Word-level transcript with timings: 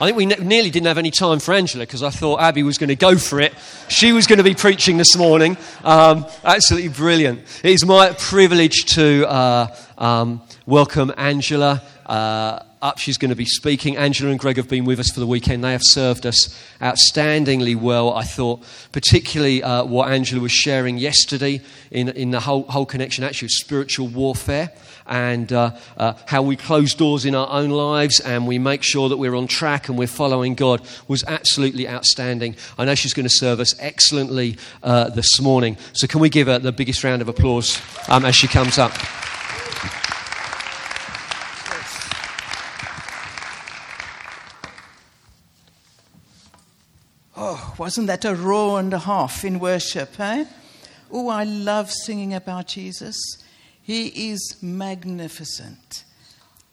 I 0.00 0.06
think 0.06 0.16
we 0.16 0.26
ne- 0.26 0.36
nearly 0.36 0.70
didn't 0.70 0.86
have 0.86 0.98
any 0.98 1.10
time 1.10 1.40
for 1.40 1.52
Angela 1.52 1.84
because 1.84 2.04
I 2.04 2.10
thought 2.10 2.40
Abby 2.40 2.62
was 2.62 2.78
going 2.78 2.88
to 2.88 2.94
go 2.94 3.18
for 3.18 3.40
it. 3.40 3.52
She 3.88 4.12
was 4.12 4.28
going 4.28 4.36
to 4.36 4.44
be 4.44 4.54
preaching 4.54 4.96
this 4.96 5.16
morning. 5.16 5.56
Um, 5.82 6.24
absolutely 6.44 6.90
brilliant. 6.90 7.40
It 7.64 7.72
is 7.72 7.84
my 7.84 8.12
privilege 8.12 8.84
to 8.94 9.28
uh, 9.28 9.76
um, 9.98 10.40
welcome 10.66 11.12
Angela. 11.16 11.82
Uh, 12.06 12.60
up. 12.80 12.98
She's 12.98 13.18
going 13.18 13.30
to 13.30 13.36
be 13.36 13.44
speaking. 13.44 13.96
Angela 13.96 14.30
and 14.30 14.38
Greg 14.38 14.56
have 14.56 14.68
been 14.68 14.84
with 14.84 15.00
us 15.00 15.10
for 15.10 15.18
the 15.18 15.26
weekend. 15.26 15.64
They 15.64 15.72
have 15.72 15.82
served 15.82 16.26
us 16.26 16.56
outstandingly 16.80 17.74
well. 17.74 18.14
I 18.14 18.22
thought, 18.22 18.62
particularly 18.92 19.64
uh, 19.64 19.84
what 19.84 20.12
Angela 20.12 20.40
was 20.40 20.52
sharing 20.52 20.96
yesterday 20.98 21.60
in, 21.90 22.08
in 22.10 22.30
the 22.30 22.38
whole, 22.38 22.62
whole 22.64 22.86
connection 22.86 23.24
actually 23.24 23.46
of 23.46 23.52
spiritual 23.52 24.06
warfare 24.06 24.70
and 25.08 25.52
uh, 25.52 25.72
uh, 25.96 26.14
how 26.26 26.42
we 26.42 26.56
close 26.56 26.94
doors 26.94 27.24
in 27.24 27.34
our 27.34 27.48
own 27.50 27.70
lives 27.70 28.20
and 28.20 28.46
we 28.46 28.58
make 28.58 28.82
sure 28.82 29.08
that 29.08 29.16
we're 29.16 29.34
on 29.34 29.46
track 29.46 29.88
and 29.88 29.98
we're 29.98 30.06
following 30.06 30.54
God 30.54 30.82
was 31.08 31.24
absolutely 31.24 31.88
outstanding. 31.88 32.56
I 32.78 32.84
know 32.84 32.94
she's 32.94 33.14
going 33.14 33.26
to 33.26 33.34
serve 33.34 33.60
us 33.60 33.74
excellently 33.80 34.56
uh, 34.82 35.10
this 35.10 35.40
morning. 35.40 35.76
So, 35.92 36.06
can 36.06 36.20
we 36.20 36.28
give 36.28 36.46
her 36.46 36.58
the 36.58 36.72
biggest 36.72 37.02
round 37.02 37.22
of 37.22 37.28
applause 37.28 37.80
um, 38.08 38.24
as 38.24 38.36
she 38.36 38.48
comes 38.48 38.78
up? 38.78 38.92
Oh, 47.40 47.74
wasn't 47.78 48.08
that 48.08 48.24
a 48.24 48.34
roar 48.34 48.80
and 48.80 48.92
a 48.92 48.98
half 48.98 49.44
in 49.44 49.60
worship, 49.60 50.18
eh? 50.18 50.44
Oh, 51.10 51.28
I 51.28 51.44
love 51.44 51.90
singing 51.90 52.34
about 52.34 52.66
Jesus. 52.66 53.16
He 53.88 54.32
is 54.32 54.58
magnificent. 54.60 56.04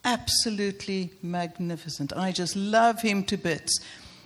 Absolutely 0.04 1.12
magnificent. 1.22 2.12
I 2.14 2.30
just 2.30 2.54
love 2.54 3.00
him 3.00 3.24
to 3.24 3.38
bits. 3.38 3.80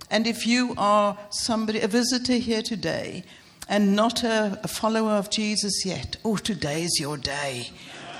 And 0.09 0.27
if 0.27 0.45
you 0.45 0.73
are 0.77 1.17
somebody, 1.29 1.79
a 1.79 1.87
visitor 1.87 2.33
here 2.33 2.61
today, 2.61 3.23
and 3.69 3.95
not 3.95 4.25
a, 4.25 4.59
a 4.61 4.67
follower 4.67 5.11
of 5.11 5.29
Jesus 5.29 5.85
yet, 5.85 6.17
oh, 6.25 6.35
today 6.35 6.83
is 6.83 6.97
your 6.99 7.15
day. 7.15 7.69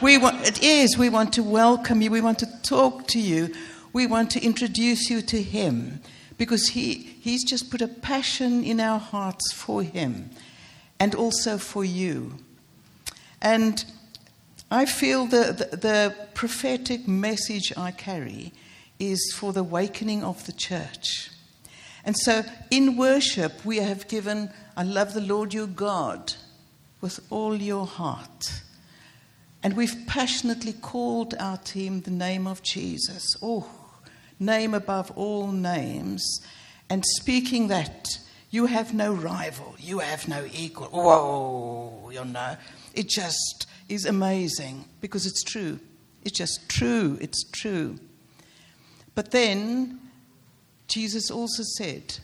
We 0.02 0.18
want, 0.18 0.48
it 0.48 0.64
is. 0.64 0.98
We 0.98 1.10
want 1.10 1.34
to 1.34 1.44
welcome 1.44 2.02
you. 2.02 2.10
We 2.10 2.22
want 2.22 2.40
to 2.40 2.62
talk 2.62 3.08
to 3.08 3.20
you. 3.20 3.54
We 3.92 4.08
want 4.08 4.32
to 4.32 4.42
introduce 4.42 5.10
you 5.10 5.22
to 5.22 5.42
Him 5.42 6.00
because 6.38 6.70
he, 6.70 6.94
He's 6.94 7.44
just 7.44 7.72
put 7.72 7.82
a 7.82 7.90
passion 7.90 8.64
in 8.64 8.80
our 8.80 9.00
hearts 9.00 9.52
for 9.52 9.84
Him 9.84 10.30
and 10.98 11.14
also 11.14 11.58
for 11.58 11.84
you. 11.84 12.38
And 13.42 13.84
I 14.72 14.86
feel 14.86 15.26
the, 15.26 15.68
the, 15.72 15.76
the 15.76 16.16
prophetic 16.34 17.08
message 17.08 17.74
I 17.76 17.92
carry 17.92 18.54
is 19.00 19.34
for 19.36 19.52
the 19.52 19.60
awakening 19.60 20.24
of 20.24 20.46
the 20.46 20.54
church. 20.54 21.30
And 22.06 22.18
so 22.18 22.44
in 22.72 22.96
worship, 22.96 23.66
we 23.66 23.78
have 23.78 24.08
given, 24.08 24.50
I 24.78 24.84
love 24.84 25.14
the 25.14 25.22
Lord 25.22 25.54
your 25.54 25.68
God 25.68 26.34
with 27.02 27.20
all 27.30 27.56
your 27.56 27.86
heart. 27.86 28.62
And 29.62 29.76
we've 29.76 30.08
passionately 30.08 30.74
called 30.74 31.36
our 31.38 31.58
team 31.58 32.02
the 32.02 32.12
name 32.12 32.48
of 32.48 32.64
Jesus. 32.64 33.36
Oh, 33.42 33.70
name 34.40 34.74
above 34.74 35.12
all 35.12 35.52
names, 35.52 36.42
and 36.90 37.06
speaking 37.06 37.68
that 37.68 38.08
you 38.50 38.66
have 38.66 38.94
no 38.94 39.14
rival, 39.14 39.76
you 39.78 40.00
have 40.00 40.28
no 40.28 40.46
equal. 40.52 40.88
Whoa, 40.88 42.10
you 42.12 42.26
know, 42.26 42.58
it 42.94 43.08
just 43.08 43.68
is 43.92 44.06
amazing 44.06 44.86
because 45.02 45.26
it's 45.26 45.44
true. 45.44 45.80
It's 46.24 46.38
just 46.38 46.70
true, 46.70 47.18
it's 47.20 47.44
true. 47.52 48.00
But 49.16 49.32
then 49.32 50.00
Jesus 50.88 51.30
also 51.30 51.64
said, 51.78 52.20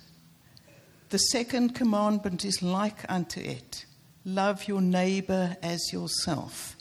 the 1.09 1.18
second 1.18 1.76
commandment 1.76 2.46
is 2.46 2.62
like 2.62 3.09
unto 3.09 3.42
it 3.42 3.86
love 4.26 4.68
your 4.68 4.82
neighbor 4.82 5.56
as 5.64 5.94
yourself. 5.94 6.75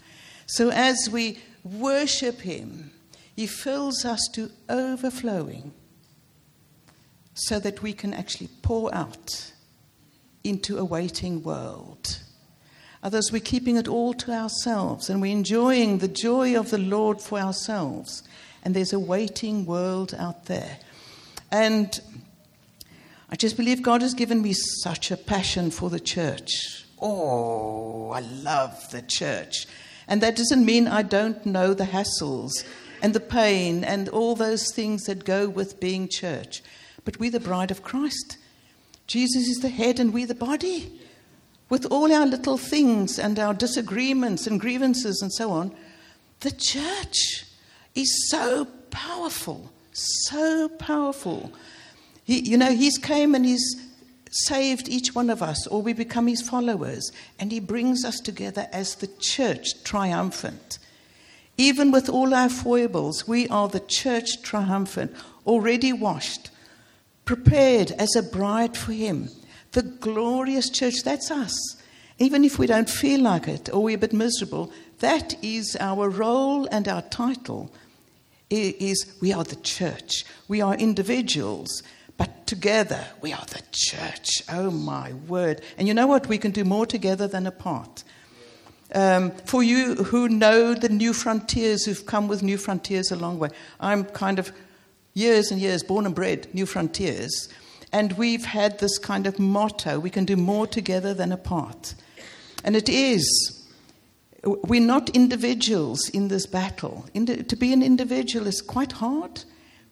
So 0.46 0.70
as 0.70 1.08
we 1.10 1.38
worship 1.62 2.40
him, 2.40 2.90
he 3.36 3.46
fills 3.46 4.04
us 4.04 4.20
to 4.34 4.50
overflowing 4.68 5.72
so 7.34 7.60
that 7.60 7.82
we 7.82 7.92
can 7.92 8.14
actually 8.14 8.48
pour 8.62 8.92
out 8.94 9.52
into 10.42 10.78
a 10.78 10.84
waiting 10.84 11.42
world. 11.42 12.18
Others, 13.02 13.30
we're 13.30 13.40
keeping 13.40 13.76
it 13.76 13.88
all 13.88 14.14
to 14.14 14.32
ourselves 14.32 15.10
and 15.10 15.20
we're 15.20 15.32
enjoying 15.32 15.98
the 15.98 16.08
joy 16.08 16.58
of 16.58 16.70
the 16.70 16.78
Lord 16.78 17.20
for 17.20 17.38
ourselves. 17.38 18.22
And 18.62 18.74
there's 18.74 18.92
a 18.92 18.98
waiting 18.98 19.66
world 19.66 20.14
out 20.18 20.46
there. 20.46 20.78
And 21.52 22.00
I 23.30 23.36
just 23.36 23.56
believe 23.56 23.82
God 23.82 24.02
has 24.02 24.14
given 24.14 24.42
me 24.42 24.52
such 24.52 25.10
a 25.10 25.16
passion 25.16 25.70
for 25.70 25.90
the 25.90 26.00
church. 26.00 26.84
Oh, 27.00 28.10
I 28.10 28.20
love 28.20 28.90
the 28.90 29.02
church. 29.02 29.66
And 30.08 30.20
that 30.22 30.36
doesn't 30.36 30.64
mean 30.64 30.88
I 30.88 31.02
don't 31.02 31.44
know 31.44 31.74
the 31.74 31.84
hassles 31.84 32.64
and 33.02 33.14
the 33.14 33.20
pain 33.20 33.84
and 33.84 34.08
all 34.08 34.34
those 34.34 34.72
things 34.72 35.04
that 35.04 35.24
go 35.24 35.48
with 35.48 35.80
being 35.80 36.08
church. 36.08 36.62
But 37.04 37.18
we're 37.18 37.30
the 37.30 37.40
bride 37.40 37.70
of 37.70 37.82
Christ. 37.82 38.38
Jesus 39.06 39.46
is 39.48 39.58
the 39.58 39.68
head 39.68 40.00
and 40.00 40.12
we're 40.12 40.26
the 40.26 40.34
body. 40.34 40.90
With 41.68 41.86
all 41.86 42.12
our 42.12 42.26
little 42.26 42.58
things 42.58 43.18
and 43.18 43.38
our 43.38 43.52
disagreements 43.52 44.46
and 44.46 44.60
grievances 44.60 45.20
and 45.20 45.32
so 45.32 45.50
on, 45.50 45.74
the 46.40 46.52
church 46.52 47.44
is 47.94 48.30
so 48.30 48.66
powerful, 48.90 49.72
so 49.92 50.68
powerful. 50.68 51.52
He, 52.24 52.40
you 52.40 52.56
know, 52.56 52.72
He's 52.72 52.98
came 52.98 53.34
and 53.34 53.44
He's 53.44 53.82
saved 54.30 54.88
each 54.88 55.14
one 55.14 55.30
of 55.30 55.42
us, 55.42 55.66
or 55.66 55.82
we 55.82 55.92
become 55.92 56.26
His 56.26 56.42
followers, 56.42 57.10
and 57.38 57.50
He 57.50 57.60
brings 57.60 58.04
us 58.04 58.20
together 58.20 58.68
as 58.72 58.96
the 58.96 59.08
church 59.18 59.82
triumphant. 59.82 60.78
Even 61.58 61.90
with 61.90 62.08
all 62.08 62.34
our 62.34 62.50
foibles, 62.50 63.26
we 63.26 63.48
are 63.48 63.68
the 63.68 63.80
church 63.80 64.42
triumphant, 64.42 65.12
already 65.46 65.92
washed, 65.92 66.50
prepared 67.24 67.92
as 67.92 68.14
a 68.14 68.22
bride 68.22 68.76
for 68.76 68.92
Him. 68.92 69.30
The 69.76 69.82
glorious 69.82 70.70
church, 70.70 71.02
that's 71.04 71.30
us. 71.30 71.54
Even 72.18 72.46
if 72.46 72.58
we 72.58 72.66
don't 72.66 72.88
feel 72.88 73.20
like 73.20 73.46
it 73.46 73.68
or 73.74 73.82
we're 73.82 73.96
a 73.96 73.98
bit 73.98 74.14
miserable, 74.14 74.72
that 75.00 75.36
is 75.44 75.76
our 75.78 76.08
role 76.08 76.66
and 76.72 76.88
our 76.88 77.02
title. 77.02 77.70
Is 78.48 79.18
we 79.20 79.34
are 79.34 79.44
the 79.44 79.56
church. 79.56 80.24
We 80.48 80.62
are 80.62 80.74
individuals, 80.76 81.82
but 82.16 82.46
together 82.46 83.04
we 83.20 83.34
are 83.34 83.44
the 83.44 83.60
church. 83.70 84.40
Oh 84.50 84.70
my 84.70 85.12
word. 85.12 85.60
And 85.76 85.86
you 85.86 85.92
know 85.92 86.06
what? 86.06 86.26
We 86.26 86.38
can 86.38 86.52
do 86.52 86.64
more 86.64 86.86
together 86.86 87.28
than 87.28 87.46
apart. 87.46 88.02
Um, 88.94 89.30
for 89.44 89.62
you 89.62 89.96
who 89.96 90.26
know 90.30 90.72
the 90.72 90.88
new 90.88 91.12
frontiers, 91.12 91.84
who've 91.84 92.06
come 92.06 92.28
with 92.28 92.42
new 92.42 92.56
frontiers 92.56 93.10
a 93.10 93.16
long 93.16 93.38
way, 93.38 93.50
I'm 93.78 94.06
kind 94.06 94.38
of 94.38 94.52
years 95.12 95.50
and 95.50 95.60
years 95.60 95.82
born 95.82 96.06
and 96.06 96.14
bred 96.14 96.48
new 96.54 96.64
frontiers, 96.64 97.50
and 97.92 98.12
we've 98.12 98.44
had 98.44 98.78
this 98.78 98.98
kind 98.98 99.26
of 99.26 99.38
motto 99.38 99.98
we 99.98 100.10
can 100.10 100.24
do 100.24 100.36
more 100.36 100.66
together 100.66 101.14
than 101.14 101.32
apart. 101.32 101.94
And 102.64 102.76
it 102.76 102.88
is. 102.88 103.52
We're 104.44 104.80
not 104.80 105.10
individuals 105.10 106.08
in 106.10 106.28
this 106.28 106.46
battle. 106.46 107.06
to 107.14 107.56
be 107.56 107.72
an 107.72 107.82
individual 107.82 108.46
is 108.46 108.60
quite 108.60 108.92
hard. 108.92 109.44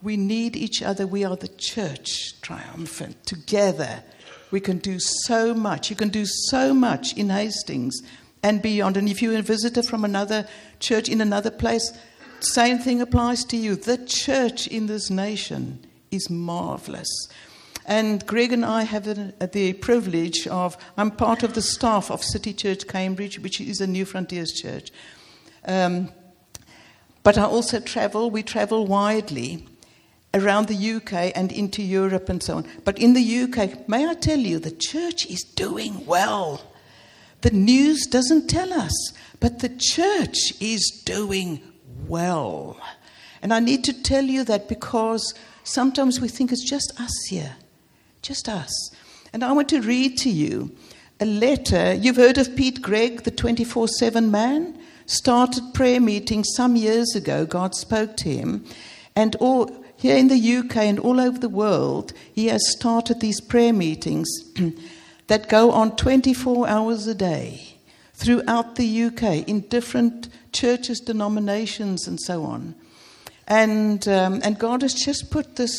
We 0.03 0.17
need 0.17 0.55
each 0.57 0.83
other. 0.83 1.07
We 1.07 1.25
are 1.25 1.37
the 1.37 1.49
church 1.49 2.41
triumphant. 2.41 3.25
Together, 3.27 4.05
we 4.51 4.61
can 4.61 4.79
do 4.79 4.99
so 5.01 5.55
much. 5.55 5.91
You 5.91 5.97
can 5.97 6.11
do 6.11 6.27
so 6.27 6.75
much 6.75 7.17
in 7.17 7.31
Hastings 7.31 8.01
and 8.43 8.61
beyond. 8.61 8.97
And 8.97 9.09
if 9.09 9.23
you're 9.23 9.39
a 9.39 9.43
visitor 9.43 9.83
from 9.83 10.05
another 10.05 10.47
church 10.79 11.09
in 11.09 11.21
another 11.21 11.51
place, 11.51 11.93
same 12.41 12.79
thing 12.79 13.01
applies 13.01 13.45
to 13.47 13.57
you. 13.57 13.77
The 13.77 13.99
church 13.99 14.67
in 14.67 14.87
this 14.87 15.11
nation 15.11 15.85
is 16.11 16.29
marvelous. 16.29 17.09
And 17.87 18.27
Greg 18.27 18.53
and 18.53 18.65
I 18.65 18.83
have 18.85 19.05
the 19.53 19.73
privilege 19.75 20.47
of, 20.47 20.77
I'm 20.97 21.11
part 21.11 21.43
of 21.43 21.55
the 21.55 21.63
staff 21.63 22.11
of 22.11 22.25
City 22.25 22.53
Church 22.55 22.87
Cambridge, 22.89 23.39
which 23.39 23.61
is 23.61 23.81
a 23.81 23.87
New 23.87 24.05
Frontiers 24.05 24.53
church. 24.53 24.91
Um, 25.67 26.11
but 27.23 27.39
I 27.39 27.45
also 27.45 27.81
travel, 27.81 28.31
we 28.31 28.43
travel 28.43 28.87
widely 28.87 29.67
around 30.35 30.69
the 30.69 30.93
UK 30.95 31.33
and 31.35 31.53
into 31.53 31.83
Europe 31.83 32.29
and 32.29 32.43
so 32.43 32.59
on. 32.59 32.67
But 32.85 32.99
in 32.99 33.15
the 33.15 33.43
UK, 33.43 33.89
may 33.89 34.07
I 34.07 34.15
tell 34.15 34.39
you, 34.39 34.59
the 34.59 34.71
church 34.71 35.27
is 35.27 35.43
doing 35.43 36.05
well. 36.07 36.61
The 37.43 37.51
news 37.51 38.07
doesn't 38.07 38.49
tell 38.49 38.73
us, 38.73 39.13
but 39.39 39.61
the 39.61 39.69
church 39.69 40.55
is 40.61 41.03
doing 41.05 41.63
well. 42.07 42.79
And 43.43 43.53
I 43.53 43.61
need 43.61 43.85
to 43.85 44.03
tell 44.03 44.25
you 44.25 44.45
that 44.45 44.69
because 44.69 45.35
sometimes 45.63 46.21
we 46.21 46.29
think 46.29 46.51
it's 46.51 46.69
just 46.69 46.99
us 46.99 47.13
here, 47.29 47.57
just 48.25 48.49
us. 48.49 48.91
And 49.33 49.45
I 49.45 49.53
want 49.53 49.69
to 49.69 49.83
read 49.83 50.17
to 50.19 50.31
you 50.31 50.75
a 51.21 51.27
letter. 51.27 51.93
You've 51.93 52.17
heard 52.17 52.39
of 52.39 52.57
Pete 52.57 52.81
Greig, 52.81 53.23
the 53.23 53.31
24 53.31 53.89
7 53.89 54.31
man? 54.31 54.79
Started 55.07 55.75
prayer 55.75 56.01
meetings 56.01 56.49
some 56.57 56.75
years 56.75 57.15
ago. 57.15 57.45
God 57.45 57.75
spoke 57.75 58.17
to 58.19 58.31
him. 58.31 58.65
And 59.15 59.37
all, 59.37 59.85
here 59.97 60.17
in 60.17 60.29
the 60.29 60.57
UK 60.57 60.77
and 60.79 60.99
all 60.99 61.21
over 61.21 61.39
the 61.39 61.49
world, 61.49 62.15
he 62.33 62.47
has 62.47 62.73
started 62.73 63.21
these 63.21 63.41
prayer 63.41 63.73
meetings 63.73 64.29
that 65.27 65.51
go 65.51 65.71
on 65.71 65.95
24 65.97 66.67
hours 66.67 67.07
a 67.07 67.15
day 67.15 67.77
throughout 68.15 68.77
the 68.77 69.05
UK 69.05 69.47
in 69.47 69.61
different 69.69 70.29
churches, 70.53 71.01
denominations, 71.01 72.09
and 72.09 72.19
so 72.19 72.45
on. 72.45 72.75
And, 73.47 74.09
um, 74.09 74.41
and 74.43 74.59
God 74.59 74.81
has 74.81 74.95
just 74.95 75.31
put 75.31 75.57
this 75.57 75.77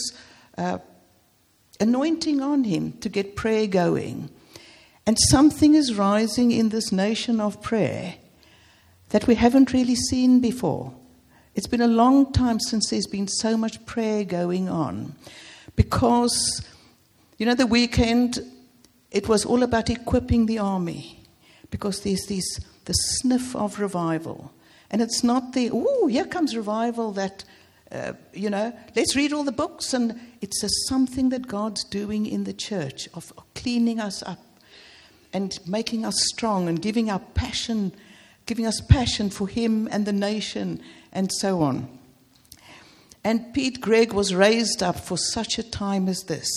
uh, 0.58 0.78
anointing 1.80 2.42
on 2.42 2.64
him 2.64 2.94
to 3.00 3.10
get 3.10 3.36
prayer 3.36 3.68
going. 3.68 4.30
And 5.06 5.18
something 5.30 5.76
is 5.76 5.96
rising 5.96 6.52
in 6.52 6.70
this 6.70 6.92
nation 6.92 7.40
of 7.40 7.62
prayer 7.62 8.16
that 9.10 9.28
we 9.28 9.36
haven't 9.36 9.74
really 9.74 9.96
seen 9.96 10.40
before. 10.40 10.94
It's 11.54 11.68
been 11.68 11.82
a 11.82 11.88
long 11.88 12.34
time 12.34 12.60
since 12.60 12.90
there's 12.90 13.08
been 13.08 13.28
so 13.28 13.56
much 13.56 13.86
prayer 13.86 14.24
going 14.24 14.68
on. 14.68 15.16
Because, 15.76 16.66
you 17.38 17.46
know, 17.46 17.56
the 17.56 17.68
weekend, 17.68 18.40
it 19.12 19.28
was 19.28 19.46
all 19.46 19.64
about 19.64 19.90
equipping 19.90 20.48
the 20.48 20.60
army. 20.60 21.24
Because 21.70 22.02
there's 22.02 22.26
this, 22.28 22.60
the 22.86 22.94
sniff 22.94 23.56
of 23.56 23.80
revival. 23.80 24.52
And 24.92 25.02
it's 25.02 25.24
not 25.24 25.54
the, 25.54 25.70
oh, 25.72 26.08
here 26.08 26.26
comes 26.26 26.56
revival 26.56 27.12
that, 27.14 27.44
uh, 27.96 28.14
you 28.34 28.50
know, 28.50 28.74
let's 28.96 29.16
read 29.16 29.34
all 29.34 29.44
the 29.44 29.52
books. 29.52 29.94
And 29.94 30.20
it's 30.42 30.64
a, 30.64 30.70
something 30.88 31.30
that 31.30 31.48
God's 31.48 31.84
doing 31.84 32.26
in 32.26 32.44
the 32.44 32.54
church 32.54 33.08
of, 33.14 33.32
cleaning 33.56 34.00
us 34.00 34.22
up 34.24 34.40
and 35.34 35.58
making 35.68 36.06
us 36.06 36.16
strong 36.34 36.68
and 36.68 36.82
giving 36.82 37.10
our 37.10 37.20
passion, 37.20 37.94
giving 38.46 38.66
us 38.66 38.82
passion 38.82 39.30
for 39.30 39.48
Him 39.48 39.88
and 39.92 40.06
the 40.06 40.14
nation 40.14 40.82
and 41.12 41.32
so 41.32 41.62
on. 41.62 41.88
And 43.24 43.54
Pete 43.54 43.82
Greig 43.82 44.14
was 44.14 44.36
raised 44.36 44.84
up 44.84 45.00
for 45.00 45.18
such 45.18 45.58
a 45.58 45.64
time 45.64 46.08
as 46.08 46.24
this. 46.24 46.48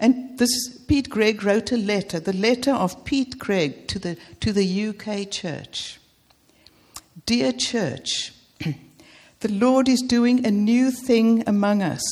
And 0.00 0.38
this 0.38 0.78
Pete 0.88 1.10
Greig 1.10 1.44
wrote 1.44 1.70
a 1.72 1.76
letter, 1.76 2.18
the 2.18 2.32
letter 2.32 2.72
of 2.72 3.04
Pete 3.04 3.38
Greig 3.38 3.86
to 3.88 3.98
the, 3.98 4.16
to 4.40 4.52
the 4.52 4.88
UK 4.88 5.30
church. 5.30 6.00
Dear 7.26 7.52
church, 7.52 8.32
the 9.42 9.52
Lord 9.52 9.88
is 9.88 10.00
doing 10.02 10.46
a 10.46 10.50
new 10.52 10.92
thing 10.92 11.42
among 11.48 11.82
us. 11.82 12.02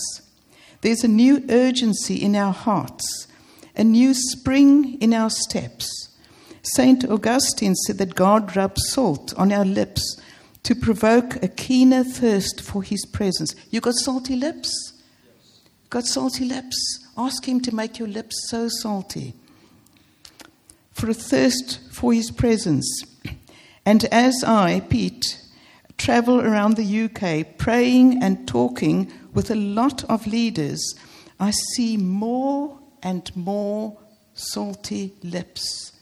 There's 0.80 1.04
a 1.04 1.08
new 1.08 1.44
urgency 1.48 2.16
in 2.16 2.34
our 2.34 2.52
hearts, 2.52 3.28
a 3.76 3.84
new 3.84 4.14
spring 4.14 5.00
in 5.00 5.14
our 5.14 5.30
steps. 5.30 6.08
St. 6.62 7.04
Augustine 7.08 7.76
said 7.76 7.98
that 7.98 8.16
God 8.16 8.56
rubs 8.56 8.82
salt 8.90 9.32
on 9.34 9.52
our 9.52 9.64
lips 9.64 10.20
to 10.64 10.74
provoke 10.74 11.42
a 11.42 11.48
keener 11.48 12.02
thirst 12.02 12.60
for 12.60 12.82
his 12.82 13.06
presence. 13.06 13.54
You 13.70 13.80
got 13.80 13.94
salty 13.94 14.34
lips? 14.34 15.00
Got 15.88 16.06
salty 16.06 16.44
lips? 16.44 16.76
Ask 17.16 17.46
him 17.46 17.60
to 17.60 17.74
make 17.74 17.98
your 17.98 18.08
lips 18.08 18.48
so 18.50 18.68
salty. 18.68 19.34
For 20.92 21.08
a 21.08 21.14
thirst 21.14 21.78
for 21.92 22.12
his 22.12 22.32
presence. 22.32 23.04
And 23.86 24.04
as 24.06 24.42
I, 24.44 24.80
Pete, 24.80 25.39
travel 26.00 26.40
around 26.40 26.76
the 26.76 27.04
UK 27.04 27.58
praying 27.58 28.22
and 28.22 28.48
talking 28.48 29.12
with 29.34 29.50
a 29.50 29.54
lot 29.54 30.02
of 30.04 30.26
leaders, 30.26 30.94
I 31.38 31.50
see 31.74 31.98
more 31.98 32.80
and 33.02 33.30
more 33.36 33.98
salty 34.32 35.12
lips. 35.22 35.92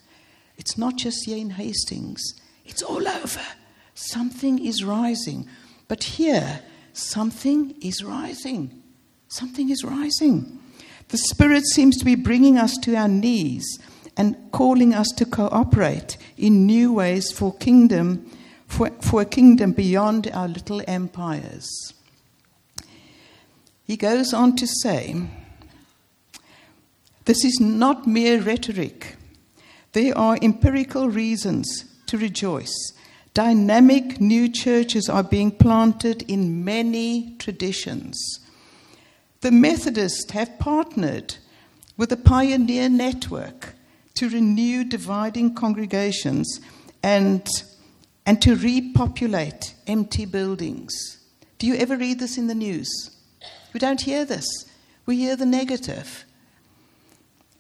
It's 0.56 0.78
not 0.78 0.96
just 0.96 1.26
in 1.26 1.50
Hastings, 1.50 2.22
it's 2.64 2.82
all 2.82 3.06
over. 3.08 3.42
Something 3.94 4.64
is 4.64 4.84
rising. 4.84 5.48
But 5.88 6.04
here, 6.04 6.60
something 6.92 7.74
is 7.82 8.04
rising. 8.04 8.82
Something 9.26 9.68
is 9.68 9.82
rising. 9.82 10.60
The 11.08 11.18
Spirit 11.18 11.64
seems 11.66 11.96
to 11.96 12.04
be 12.04 12.14
bringing 12.14 12.56
us 12.56 12.76
to 12.78 12.94
our 12.94 13.08
knees 13.08 13.66
and 14.16 14.36
calling 14.52 14.94
us 14.94 15.08
to 15.16 15.24
cooperate 15.24 16.16
in 16.36 16.66
new 16.66 16.92
ways 16.92 17.32
for 17.32 17.56
kingdom 17.56 18.30
for, 18.69 18.91
for 19.00 19.23
a 19.23 19.26
kingdom 19.26 19.73
beyond 19.73 20.31
our 20.32 20.47
little 20.47 20.81
empires. 20.87 21.93
He 23.85 23.97
goes 23.97 24.32
on 24.32 24.55
to 24.56 24.67
say, 24.82 25.17
this 27.25 27.44
is 27.44 27.59
not 27.59 28.06
mere 28.06 28.41
rhetoric. 28.41 29.17
There 29.93 30.17
are 30.17 30.38
empirical 30.41 31.09
reasons 31.09 31.85
to 32.06 32.17
rejoice. 32.17 32.93
Dynamic 33.35 34.20
new 34.20 34.49
churches 34.49 35.09
are 35.09 35.23
being 35.23 35.50
planted 35.50 36.23
in 36.23 36.65
many 36.65 37.37
traditions. 37.38 38.41
The 39.41 39.50
Methodists 39.50 40.31
have 40.32 40.59
partnered 40.59 41.37
with 41.97 42.11
the 42.11 42.17
Pioneer 42.17 42.88
Network 42.88 43.75
to 44.15 44.29
renew 44.29 44.85
dividing 44.85 45.55
congregations 45.55 46.61
and, 47.03 47.47
and 48.28 48.42
to 48.42 48.54
repopulate 48.56 49.75
empty 49.86 50.26
buildings. 50.26 51.16
Do 51.56 51.66
you 51.66 51.76
ever 51.76 51.96
read 51.96 52.19
this 52.19 52.36
in 52.36 52.46
the 52.46 52.54
news? 52.54 53.16
We 53.72 53.80
don't 53.80 54.02
hear 54.02 54.26
this. 54.26 54.44
We 55.06 55.16
hear 55.16 55.34
the 55.34 55.46
negative. 55.46 56.26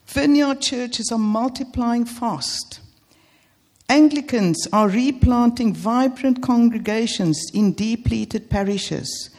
Vineyard 0.08 0.60
churches 0.60 1.10
are 1.10 1.18
multiplying 1.18 2.04
fast. 2.04 2.80
Anglicans 3.88 4.68
are 4.70 4.90
replanting 4.90 5.72
vibrant 5.72 6.42
congregations 6.42 7.42
in 7.54 7.72
depleted 7.72 8.50
parishes. 8.50 9.30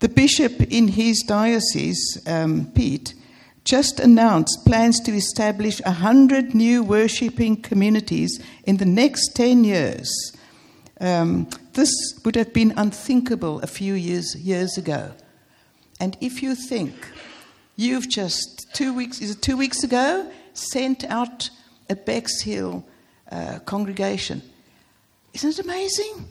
The 0.00 0.10
bishop 0.10 0.60
in 0.70 0.88
his 0.88 1.24
diocese, 1.26 2.22
um, 2.26 2.70
Pete, 2.74 3.14
just 3.68 4.00
announced 4.00 4.64
plans 4.64 4.98
to 5.00 5.12
establish 5.12 5.80
100 5.82 6.54
new 6.54 6.82
worshipping 6.82 7.60
communities 7.60 8.40
in 8.64 8.78
the 8.78 8.86
next 8.86 9.34
10 9.34 9.64
years. 9.64 10.32
Um, 11.00 11.48
this 11.74 11.90
would 12.24 12.34
have 12.34 12.52
been 12.54 12.72
unthinkable 12.76 13.60
a 13.60 13.66
few 13.66 13.94
years, 13.94 14.34
years 14.36 14.78
ago. 14.78 15.12
And 16.00 16.16
if 16.20 16.42
you 16.42 16.54
think 16.54 16.94
you've 17.76 18.08
just 18.08 18.74
two 18.74 18.94
weeks, 18.94 19.20
is 19.20 19.32
it 19.32 19.42
two 19.42 19.56
weeks 19.56 19.84
ago, 19.84 20.30
sent 20.54 21.04
out 21.04 21.50
a 21.90 21.94
Bexhill 21.94 22.84
uh, 23.30 23.58
congregation. 23.60 24.42
Isn't 25.34 25.58
it 25.58 25.64
amazing? 25.64 26.28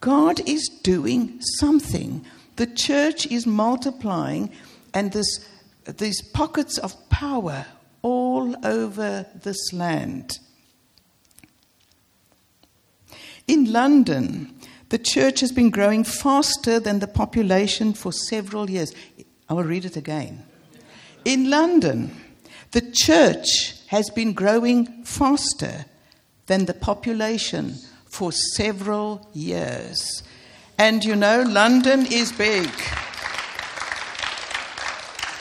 God 0.00 0.40
is 0.48 0.68
doing 0.82 1.40
something. 1.58 2.24
The 2.56 2.66
church 2.66 3.26
is 3.26 3.46
multiplying, 3.46 4.50
and 4.94 5.12
there's 5.12 5.48
these 5.84 6.22
pockets 6.22 6.78
of 6.78 7.08
power 7.08 7.66
all 8.02 8.54
over 8.64 9.26
this 9.42 9.72
land. 9.72 10.38
In 13.46 13.72
London, 13.72 14.54
the 14.90 14.98
church 14.98 15.40
has 15.40 15.52
been 15.52 15.70
growing 15.70 16.04
faster 16.04 16.78
than 16.78 16.98
the 16.98 17.06
population 17.06 17.92
for 17.94 18.12
several 18.12 18.70
years. 18.70 18.92
I 19.48 19.54
will 19.54 19.64
read 19.64 19.84
it 19.84 19.96
again. 19.96 20.44
In 21.24 21.50
London, 21.50 22.14
the 22.72 22.80
church 22.80 23.74
has 23.88 24.10
been 24.10 24.32
growing 24.32 25.04
faster 25.04 25.84
than 26.46 26.66
the 26.66 26.74
population 26.74 27.74
for 28.06 28.32
several 28.32 29.28
years. 29.32 30.22
And 30.78 31.04
you 31.04 31.16
know, 31.16 31.42
London 31.42 32.06
is 32.06 32.32
big. 32.32 32.70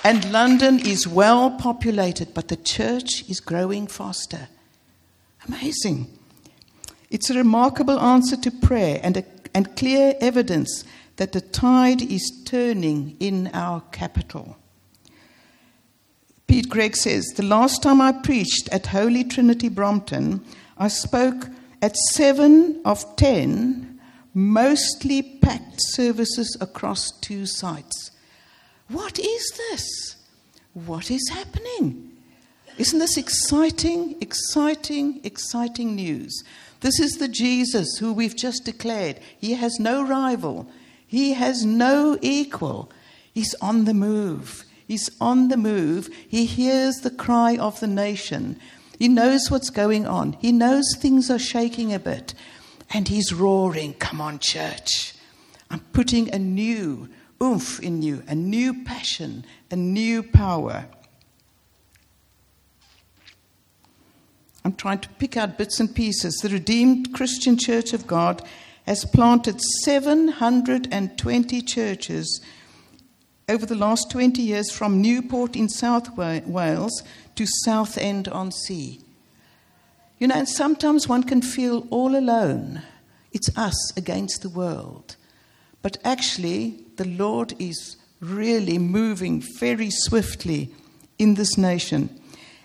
And 0.03 0.31
London 0.31 0.79
is 0.79 1.07
well 1.07 1.51
populated, 1.51 2.33
but 2.33 2.47
the 2.47 2.55
church 2.55 3.29
is 3.29 3.39
growing 3.39 3.85
faster. 3.87 4.47
Amazing. 5.47 6.07
It's 7.11 7.29
a 7.29 7.35
remarkable 7.35 7.99
answer 7.99 8.37
to 8.37 8.51
prayer 8.51 8.99
and, 9.03 9.17
a, 9.17 9.23
and 9.53 9.75
clear 9.75 10.15
evidence 10.19 10.83
that 11.17 11.33
the 11.33 11.41
tide 11.41 12.01
is 12.01 12.41
turning 12.45 13.15
in 13.19 13.51
our 13.53 13.81
capital. 13.91 14.57
Pete 16.47 16.69
Greig 16.69 16.95
says, 16.95 17.25
The 17.35 17.43
last 17.43 17.83
time 17.83 18.01
I 18.01 18.11
preached 18.11 18.69
at 18.71 18.87
Holy 18.87 19.23
Trinity 19.23 19.69
Brompton, 19.69 20.43
I 20.77 20.87
spoke 20.87 21.47
at 21.81 21.95
seven 21.95 22.81
of 22.85 23.15
ten 23.15 23.99
mostly 24.33 25.21
packed 25.21 25.79
services 25.79 26.57
across 26.59 27.11
two 27.21 27.45
sites. 27.45 28.10
What 28.91 29.19
is 29.19 29.51
this? 29.69 30.15
What 30.73 31.09
is 31.09 31.29
happening? 31.29 32.11
Isn't 32.77 32.99
this 32.99 33.17
exciting, 33.17 34.17
exciting, 34.21 35.21
exciting 35.23 35.95
news? 35.95 36.43
This 36.81 36.99
is 36.99 37.13
the 37.13 37.27
Jesus 37.27 37.97
who 37.99 38.11
we've 38.11 38.35
just 38.35 38.65
declared. 38.65 39.19
He 39.37 39.53
has 39.53 39.79
no 39.79 40.05
rival, 40.05 40.67
he 41.07 41.33
has 41.33 41.65
no 41.65 42.17
equal. 42.21 42.91
He's 43.33 43.55
on 43.61 43.85
the 43.85 43.93
move. 43.93 44.65
He's 44.87 45.09
on 45.21 45.47
the 45.47 45.55
move. 45.55 46.09
He 46.27 46.45
hears 46.45 46.97
the 46.97 47.11
cry 47.11 47.55
of 47.55 47.79
the 47.79 47.87
nation. 47.87 48.59
He 48.99 49.07
knows 49.07 49.49
what's 49.49 49.69
going 49.69 50.05
on. 50.05 50.33
He 50.33 50.51
knows 50.51 50.83
things 50.97 51.31
are 51.31 51.39
shaking 51.39 51.93
a 51.93 51.99
bit. 51.99 52.33
And 52.93 53.07
he's 53.07 53.31
roaring, 53.31 53.93
Come 53.93 54.19
on, 54.19 54.39
church. 54.39 55.13
I'm 55.69 55.79
putting 55.93 56.33
a 56.33 56.39
new 56.39 57.07
oomph 57.41 57.79
in 57.81 58.01
you, 58.01 58.23
a 58.27 58.35
new 58.35 58.83
passion, 58.83 59.45
a 59.69 59.75
new 59.75 60.21
power. 60.21 60.85
I'm 64.63 64.73
trying 64.73 64.99
to 64.99 65.09
pick 65.09 65.37
out 65.37 65.57
bits 65.57 65.79
and 65.79 65.93
pieces. 65.93 66.35
The 66.35 66.49
Redeemed 66.49 67.13
Christian 67.13 67.57
Church 67.57 67.93
of 67.93 68.05
God 68.05 68.43
has 68.85 69.05
planted 69.05 69.59
720 69.83 71.61
churches 71.61 72.41
over 73.49 73.65
the 73.65 73.75
last 73.75 74.11
20 74.11 74.41
years 74.41 74.71
from 74.71 75.01
Newport 75.01 75.55
in 75.55 75.67
South 75.67 76.15
Wales 76.15 77.03
to 77.35 77.45
Southend 77.65 78.27
on 78.27 78.51
Sea. 78.51 78.99
You 80.19 80.27
know, 80.27 80.35
and 80.35 80.47
sometimes 80.47 81.07
one 81.07 81.23
can 81.23 81.41
feel 81.41 81.87
all 81.89 82.15
alone. 82.15 82.83
It's 83.31 83.49
us 83.57 83.97
against 83.97 84.43
the 84.43 84.49
world. 84.49 85.15
But 85.81 85.97
actually, 86.03 86.83
the 86.97 87.07
Lord 87.07 87.53
is 87.59 87.95
really 88.19 88.77
moving 88.77 89.41
very 89.59 89.89
swiftly 89.89 90.71
in 91.17 91.35
this 91.35 91.57
nation. 91.57 92.09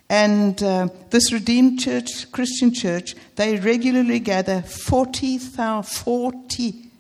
And 0.09 0.63
uh, 0.63 0.89
this 1.11 1.33
Redeemed 1.33 1.81
Church, 1.81 2.31
Christian 2.31 2.73
Church, 2.73 3.15
they 3.37 3.57
regularly 3.57 4.21
gather 4.21 4.63
40,000 4.63 5.83
40, 5.83 6.91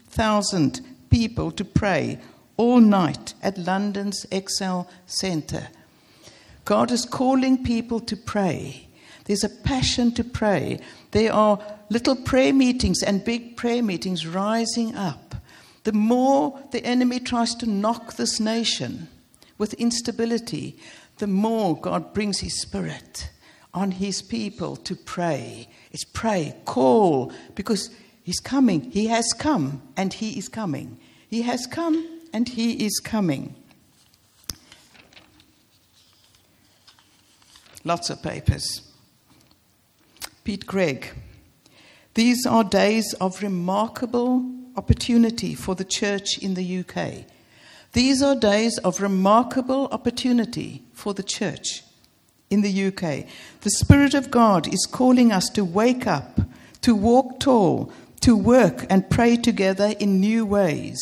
people 1.10 1.50
to 1.52 1.64
pray 1.64 2.18
all 2.56 2.80
night 2.80 3.34
at 3.42 3.58
London's 3.58 4.26
Excel 4.30 4.88
Centre. 5.06 5.68
God 6.64 6.90
is 6.90 7.04
calling 7.04 7.62
people 7.62 8.00
to 8.00 8.16
pray. 8.16 8.88
There's 9.24 9.44
a 9.44 9.48
passion 9.48 10.12
to 10.12 10.24
pray. 10.24 10.80
There 11.12 11.32
are 11.32 11.60
little 11.90 12.16
prayer 12.16 12.52
meetings 12.52 13.02
and 13.02 13.24
big 13.24 13.56
prayer 13.56 13.82
meetings 13.82 14.26
rising 14.26 14.96
up. 14.96 15.25
The 15.86 15.92
more 15.92 16.60
the 16.72 16.84
enemy 16.84 17.20
tries 17.20 17.54
to 17.54 17.64
knock 17.64 18.16
this 18.16 18.40
nation 18.40 19.06
with 19.56 19.72
instability, 19.74 20.76
the 21.18 21.28
more 21.28 21.80
God 21.80 22.12
brings 22.12 22.40
His 22.40 22.60
Spirit 22.60 23.30
on 23.72 23.92
His 23.92 24.20
people 24.20 24.74
to 24.78 24.96
pray. 24.96 25.68
It's 25.92 26.02
pray, 26.02 26.56
call, 26.64 27.32
because 27.54 27.90
He's 28.24 28.40
coming. 28.40 28.90
He 28.90 29.06
has 29.06 29.32
come 29.38 29.80
and 29.96 30.12
He 30.12 30.36
is 30.36 30.48
coming. 30.48 30.98
He 31.30 31.42
has 31.42 31.68
come 31.68 32.20
and 32.32 32.48
He 32.48 32.84
is 32.84 32.98
coming. 32.98 33.54
Lots 37.84 38.10
of 38.10 38.24
papers. 38.24 38.92
Pete 40.42 40.66
Greig. 40.66 41.12
These 42.14 42.44
are 42.44 42.64
days 42.64 43.14
of 43.20 43.40
remarkable 43.40 44.55
opportunity 44.76 45.54
for 45.54 45.74
the 45.74 45.84
church 45.84 46.38
in 46.38 46.54
the 46.54 46.78
UK. 46.78 47.24
These 47.92 48.22
are 48.22 48.36
days 48.36 48.78
of 48.78 49.00
remarkable 49.00 49.88
opportunity 49.88 50.82
for 50.92 51.14
the 51.14 51.22
church 51.22 51.82
in 52.50 52.60
the 52.60 52.86
UK. 52.86 53.26
The 53.62 53.70
Spirit 53.70 54.14
of 54.14 54.30
God 54.30 54.72
is 54.72 54.86
calling 54.90 55.32
us 55.32 55.48
to 55.50 55.64
wake 55.64 56.06
up, 56.06 56.40
to 56.82 56.94
walk 56.94 57.40
tall, 57.40 57.92
to 58.20 58.36
work 58.36 58.86
and 58.90 59.08
pray 59.10 59.36
together 59.36 59.94
in 59.98 60.20
new 60.20 60.44
ways. 60.44 61.00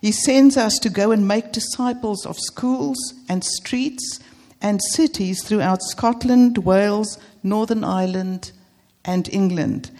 He 0.00 0.12
sends 0.12 0.56
us 0.56 0.78
to 0.80 0.90
go 0.90 1.10
and 1.10 1.26
make 1.26 1.52
disciples 1.52 2.26
of 2.26 2.38
schools 2.38 2.98
and 3.28 3.42
streets 3.42 4.20
and 4.60 4.80
cities 4.92 5.42
throughout 5.42 5.82
Scotland, 5.82 6.58
Wales, 6.58 7.18
Northern 7.42 7.84
Ireland, 7.84 8.52
and 9.04 9.28
England. 9.32 9.90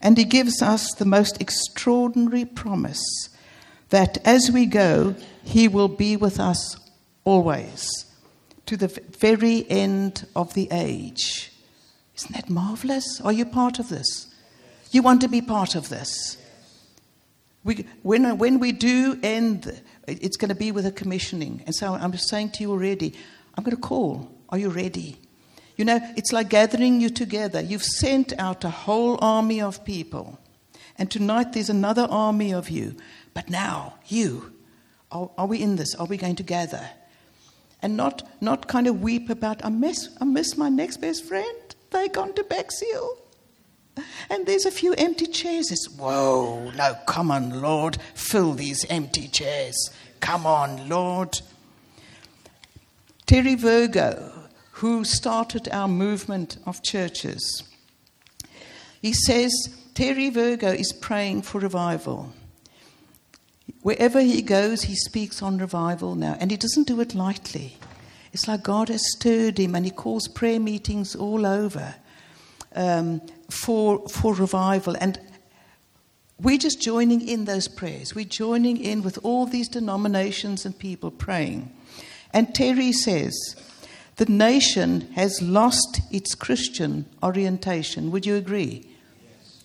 And 0.00 0.16
He 0.16 0.24
gives 0.24 0.62
us 0.62 0.92
the 0.94 1.04
most 1.04 1.40
extraordinary 1.40 2.44
promise 2.44 3.02
that 3.90 4.18
as 4.24 4.50
we 4.50 4.66
go, 4.66 5.14
He 5.42 5.68
will 5.68 5.88
be 5.88 6.16
with 6.16 6.40
us 6.40 6.76
always 7.24 7.88
to 8.66 8.76
the 8.76 8.88
very 9.18 9.68
end 9.68 10.26
of 10.34 10.54
the 10.54 10.68
age. 10.70 11.52
Isn't 12.16 12.34
that 12.34 12.50
marvelous? 12.50 13.20
Are 13.20 13.32
you 13.32 13.44
part 13.44 13.78
of 13.78 13.88
this? 13.88 14.32
You 14.90 15.02
want 15.02 15.20
to 15.20 15.28
be 15.28 15.40
part 15.40 15.74
of 15.74 15.88
this. 15.88 16.36
We, 17.62 17.86
when, 18.02 18.38
when 18.38 18.58
we 18.58 18.72
do 18.72 19.18
end, 19.22 19.80
it's 20.06 20.36
going 20.36 20.48
to 20.48 20.54
be 20.54 20.72
with 20.72 20.86
a 20.86 20.92
commissioning. 20.92 21.62
And 21.66 21.74
so 21.74 21.94
I'm 21.94 22.16
saying 22.16 22.52
to 22.52 22.62
you 22.62 22.70
already, 22.70 23.14
I'm 23.54 23.64
going 23.64 23.76
to 23.76 23.82
call. 23.82 24.30
Are 24.48 24.58
you 24.58 24.70
ready? 24.70 25.19
You 25.80 25.86
know, 25.86 25.98
it's 26.14 26.30
like 26.30 26.50
gathering 26.50 27.00
you 27.00 27.08
together. 27.08 27.58
You've 27.58 27.82
sent 27.82 28.38
out 28.38 28.64
a 28.64 28.68
whole 28.68 29.18
army 29.22 29.62
of 29.62 29.82
people. 29.82 30.38
And 30.98 31.10
tonight 31.10 31.54
there's 31.54 31.70
another 31.70 32.06
army 32.10 32.52
of 32.52 32.68
you. 32.68 32.96
But 33.32 33.48
now, 33.48 33.94
you, 34.06 34.52
are, 35.10 35.30
are 35.38 35.46
we 35.46 35.62
in 35.62 35.76
this? 35.76 35.94
Are 35.94 36.04
we 36.04 36.18
going 36.18 36.36
to 36.36 36.42
gather? 36.42 36.86
And 37.80 37.96
not, 37.96 38.28
not 38.42 38.68
kind 38.68 38.88
of 38.88 39.00
weep 39.00 39.30
about, 39.30 39.64
I 39.64 39.70
miss, 39.70 40.10
I 40.20 40.26
miss 40.26 40.58
my 40.58 40.68
next 40.68 40.98
best 40.98 41.24
friend. 41.24 41.74
They 41.92 42.08
gone 42.08 42.34
to 42.34 42.44
Bexhill. 42.44 43.16
And 44.28 44.44
there's 44.44 44.66
a 44.66 44.70
few 44.70 44.92
empty 44.92 45.28
chairs. 45.28 45.70
It's, 45.70 45.88
whoa, 45.96 46.72
no, 46.72 46.94
come 47.06 47.30
on, 47.30 47.62
Lord, 47.62 47.96
fill 48.12 48.52
these 48.52 48.84
empty 48.90 49.28
chairs. 49.28 49.88
Come 50.20 50.44
on, 50.44 50.90
Lord. 50.90 51.40
Terry 53.24 53.54
Virgo, 53.54 54.39
who 54.80 55.04
started 55.04 55.68
our 55.72 55.88
movement 55.88 56.56
of 56.64 56.82
churches, 56.82 57.64
he 59.02 59.12
says 59.12 59.52
Terry 59.94 60.30
Virgo 60.30 60.68
is 60.68 60.90
praying 60.90 61.42
for 61.42 61.60
revival. 61.60 62.32
Wherever 63.82 64.22
he 64.22 64.40
goes, 64.40 64.82
he 64.82 64.94
speaks 64.94 65.42
on 65.42 65.58
revival 65.58 66.14
now, 66.14 66.34
and 66.40 66.50
he 66.50 66.56
doesn't 66.56 66.86
do 66.86 66.98
it 67.00 67.14
lightly. 67.14 67.76
It's 68.32 68.48
like 68.48 68.62
God 68.62 68.88
has 68.88 69.02
stirred 69.16 69.58
him, 69.58 69.74
and 69.74 69.84
he 69.84 69.90
calls 69.90 70.26
prayer 70.28 70.58
meetings 70.58 71.14
all 71.14 71.44
over 71.44 71.94
um, 72.74 73.20
for, 73.50 74.08
for 74.08 74.34
revival. 74.34 74.96
And 74.98 75.20
we're 76.38 76.56
just 76.56 76.80
joining 76.80 77.20
in 77.20 77.44
those 77.44 77.68
prayers. 77.68 78.14
We're 78.14 78.24
joining 78.24 78.78
in 78.78 79.02
with 79.02 79.18
all 79.22 79.44
these 79.44 79.68
denominations 79.68 80.64
and 80.64 80.78
people 80.78 81.10
praying. 81.10 81.70
And 82.32 82.54
Terry 82.54 82.92
says, 82.92 83.36
the 84.20 84.30
nation 84.30 85.00
has 85.12 85.40
lost 85.40 86.02
its 86.10 86.34
Christian 86.34 87.06
orientation. 87.22 88.10
Would 88.10 88.26
you 88.26 88.36
agree? 88.36 88.86
Yes. 89.22 89.64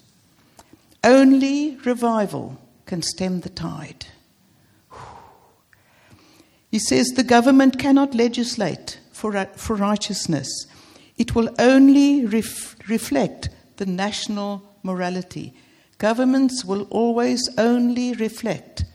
Only 1.03 1.75
revival 1.83 2.57
can 2.85 3.01
stem 3.01 3.41
the 3.41 3.49
tide. 3.49 4.05
He 6.71 6.79
says 6.79 7.07
the 7.07 7.23
government 7.23 7.77
cannot 7.77 8.15
legislate 8.15 9.01
for, 9.11 9.35
uh, 9.35 9.47
for 9.57 9.75
righteousness. 9.75 10.47
It 11.17 11.35
will 11.35 11.53
only 11.59 12.25
ref, 12.25 12.77
reflect 12.87 13.49
the 13.75 13.85
national 13.85 14.63
morality. 14.83 15.53
Governments 15.97 16.63
will 16.63 16.83
always 16.83 17.49
only 17.57 18.13
reflect 18.13 18.85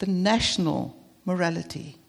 the 0.00 0.06
national 0.06 0.96
morality. 1.24 1.99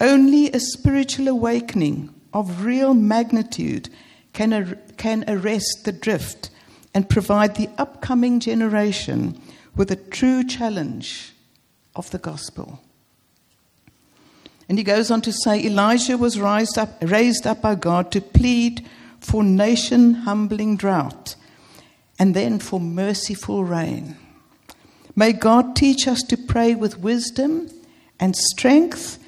Only 0.00 0.50
a 0.50 0.60
spiritual 0.60 1.28
awakening 1.28 2.14
of 2.32 2.64
real 2.64 2.94
magnitude 2.94 3.88
can, 4.32 4.52
ar- 4.52 4.78
can 4.96 5.24
arrest 5.28 5.82
the 5.84 5.92
drift 5.92 6.50
and 6.92 7.08
provide 7.08 7.54
the 7.56 7.68
upcoming 7.78 8.40
generation 8.40 9.40
with 9.76 9.90
a 9.90 9.96
true 9.96 10.44
challenge 10.44 11.32
of 11.96 12.10
the 12.10 12.18
gospel. 12.18 12.80
And 14.68 14.78
he 14.78 14.84
goes 14.84 15.10
on 15.10 15.20
to 15.22 15.32
say 15.32 15.64
Elijah 15.64 16.16
was 16.16 16.40
raised 16.40 16.78
up, 16.78 16.90
raised 17.02 17.46
up 17.46 17.60
by 17.62 17.74
God 17.74 18.10
to 18.12 18.20
plead 18.20 18.86
for 19.20 19.42
nation 19.42 20.14
humbling 20.14 20.76
drought 20.76 21.36
and 22.18 22.34
then 22.34 22.58
for 22.58 22.80
merciful 22.80 23.64
rain. 23.64 24.16
May 25.16 25.32
God 25.32 25.76
teach 25.76 26.08
us 26.08 26.22
to 26.22 26.36
pray 26.36 26.74
with 26.74 26.98
wisdom 26.98 27.70
and 28.18 28.34
strength. 28.34 29.18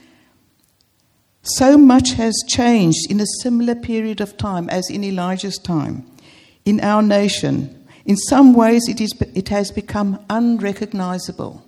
So 1.46 1.78
much 1.78 2.12
has 2.12 2.34
changed 2.48 3.10
in 3.10 3.20
a 3.20 3.26
similar 3.42 3.74
period 3.74 4.20
of 4.20 4.36
time 4.36 4.68
as 4.68 4.90
in 4.90 5.04
Elijah's 5.04 5.58
time 5.58 6.06
in 6.64 6.80
our 6.80 7.02
nation 7.02 7.76
in 8.06 8.16
some 8.16 8.54
ways, 8.54 8.88
it, 8.88 9.00
is, 9.00 9.12
it 9.34 9.48
has 9.48 9.72
become 9.72 10.24
unrecognizable. 10.30 11.64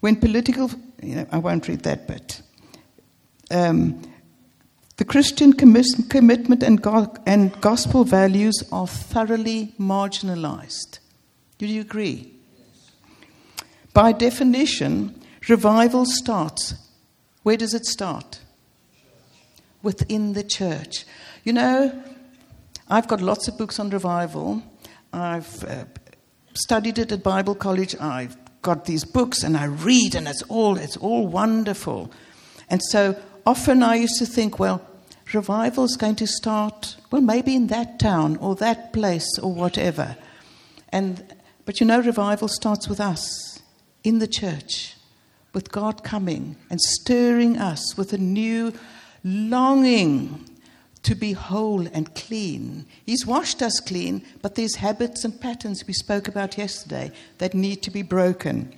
When 0.00 0.16
political, 0.16 0.70
you 1.02 1.16
know, 1.16 1.26
I 1.32 1.38
won't 1.38 1.66
read 1.66 1.80
that 1.84 2.06
bit. 2.06 2.42
Um, 3.50 4.02
the 4.98 5.06
Christian 5.06 5.54
commitment 5.54 6.62
and, 6.62 6.82
go- 6.82 7.14
and 7.24 7.58
gospel 7.62 8.04
values 8.04 8.62
are 8.70 8.86
thoroughly 8.86 9.74
marginalized. 9.80 10.98
Do 11.56 11.66
you 11.66 11.80
agree? 11.80 12.34
By 13.94 14.12
definition, 14.12 15.18
revival 15.48 16.04
starts. 16.04 16.74
Where 17.42 17.56
does 17.56 17.74
it 17.74 17.86
start? 17.86 18.40
Within 19.82 20.32
the 20.32 20.44
church. 20.44 21.04
You 21.44 21.52
know, 21.52 22.02
I've 22.88 23.08
got 23.08 23.20
lots 23.20 23.48
of 23.48 23.58
books 23.58 23.78
on 23.80 23.90
revival, 23.90 24.62
I've 25.12 25.64
uh, 25.64 25.84
studied 26.54 26.98
it 26.98 27.12
at 27.12 27.22
Bible 27.22 27.54
college. 27.54 27.94
I've 27.96 28.36
got 28.62 28.86
these 28.86 29.04
books 29.04 29.42
and 29.42 29.56
I 29.56 29.64
read 29.64 30.14
and 30.14 30.26
it's 30.26 30.42
all, 30.42 30.78
it's 30.78 30.96
all 30.96 31.26
wonderful. 31.26 32.10
And 32.70 32.80
so 32.90 33.16
often 33.44 33.82
I 33.82 33.96
used 33.96 34.18
to 34.18 34.26
think, 34.26 34.58
well, 34.58 34.86
revival 35.34 35.84
is 35.84 35.96
going 35.96 36.16
to 36.16 36.26
start, 36.26 36.96
well, 37.10 37.22
maybe 37.22 37.54
in 37.54 37.66
that 37.68 37.98
town 37.98 38.36
or 38.36 38.54
that 38.56 38.92
place 38.92 39.38
or 39.42 39.52
whatever. 39.52 40.16
And, 40.90 41.34
but 41.64 41.80
you 41.80 41.86
know, 41.86 42.00
revival 42.00 42.48
starts 42.48 42.88
with 42.88 43.00
us 43.00 43.60
in 44.04 44.18
the 44.18 44.26
church, 44.26 44.96
with 45.52 45.72
God 45.72 46.02
coming 46.04 46.56
and 46.70 46.80
stirring 46.80 47.58
us 47.58 47.96
with 47.96 48.12
a 48.12 48.18
new 48.18 48.72
longing 49.24 50.48
to 51.02 51.14
be 51.14 51.32
whole 51.32 51.86
and 51.88 52.14
clean. 52.14 52.86
He's 53.04 53.26
washed 53.26 53.60
us 53.60 53.80
clean, 53.80 54.24
but 54.40 54.54
there's 54.54 54.76
habits 54.76 55.24
and 55.24 55.40
patterns 55.40 55.86
we 55.86 55.92
spoke 55.92 56.28
about 56.28 56.58
yesterday 56.58 57.10
that 57.38 57.54
need 57.54 57.82
to 57.82 57.90
be 57.90 58.02
broken. 58.02 58.72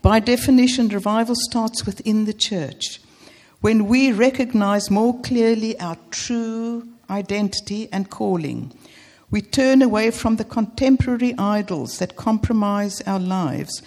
By 0.00 0.20
definition, 0.20 0.88
revival 0.88 1.36
starts 1.36 1.86
within 1.86 2.24
the 2.24 2.32
church. 2.32 3.00
When 3.60 3.86
we 3.86 4.10
recognize 4.10 4.90
more 4.90 5.20
clearly 5.20 5.78
our 5.78 5.96
true 6.10 6.88
identity 7.08 7.88
and 7.92 8.10
calling, 8.10 8.72
we 9.30 9.42
turn 9.42 9.80
away 9.80 10.10
from 10.10 10.36
the 10.36 10.44
contemporary 10.44 11.34
idols 11.38 11.98
that 11.98 12.16
compromise 12.16 13.00
our 13.02 13.20
lives 13.20 13.82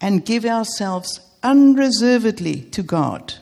and 0.00 0.24
give 0.24 0.44
ourselves 0.44 1.20
unreservedly 1.42 2.62
to 2.62 2.82
God. 2.82 3.34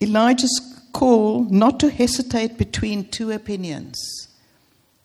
Elijah's 0.00 0.60
call 0.92 1.44
not 1.44 1.80
to 1.80 1.90
hesitate 1.90 2.58
between 2.58 3.08
two 3.08 3.30
opinions. 3.30 4.28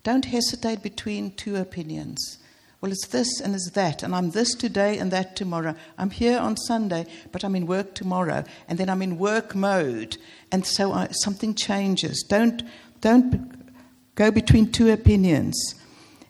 Don't 0.03 0.25
hesitate 0.25 0.81
between 0.81 1.31
two 1.31 1.55
opinions. 1.55 2.38
Well, 2.81 2.91
it's 2.91 3.07
this 3.07 3.39
and 3.39 3.53
it's 3.53 3.69
that, 3.71 4.01
and 4.01 4.15
I'm 4.15 4.31
this 4.31 4.55
today 4.55 4.98
and 4.98 5.12
that 5.12 5.36
tomorrow. 5.36 5.75
I'm 6.00 6.10
here 6.10 6.39
on 6.39 6.57
Sunday, 6.57 7.05
but 7.31 7.43
I'm 7.43 7.55
in 7.55 7.67
work 7.67 7.93
tomorrow, 7.93 8.43
and 8.67 8.79
then 8.79 8.89
I'm 8.89 9.03
in 9.03 9.19
work 9.19 9.53
mode, 9.53 10.17
and 10.51 10.65
so 10.65 10.91
I, 10.91 11.10
something 11.12 11.53
changes. 11.53 12.25
Don't, 12.27 12.63
don't 13.00 13.71
go 14.15 14.31
between 14.31 14.71
two 14.71 14.89
opinions. 14.89 15.75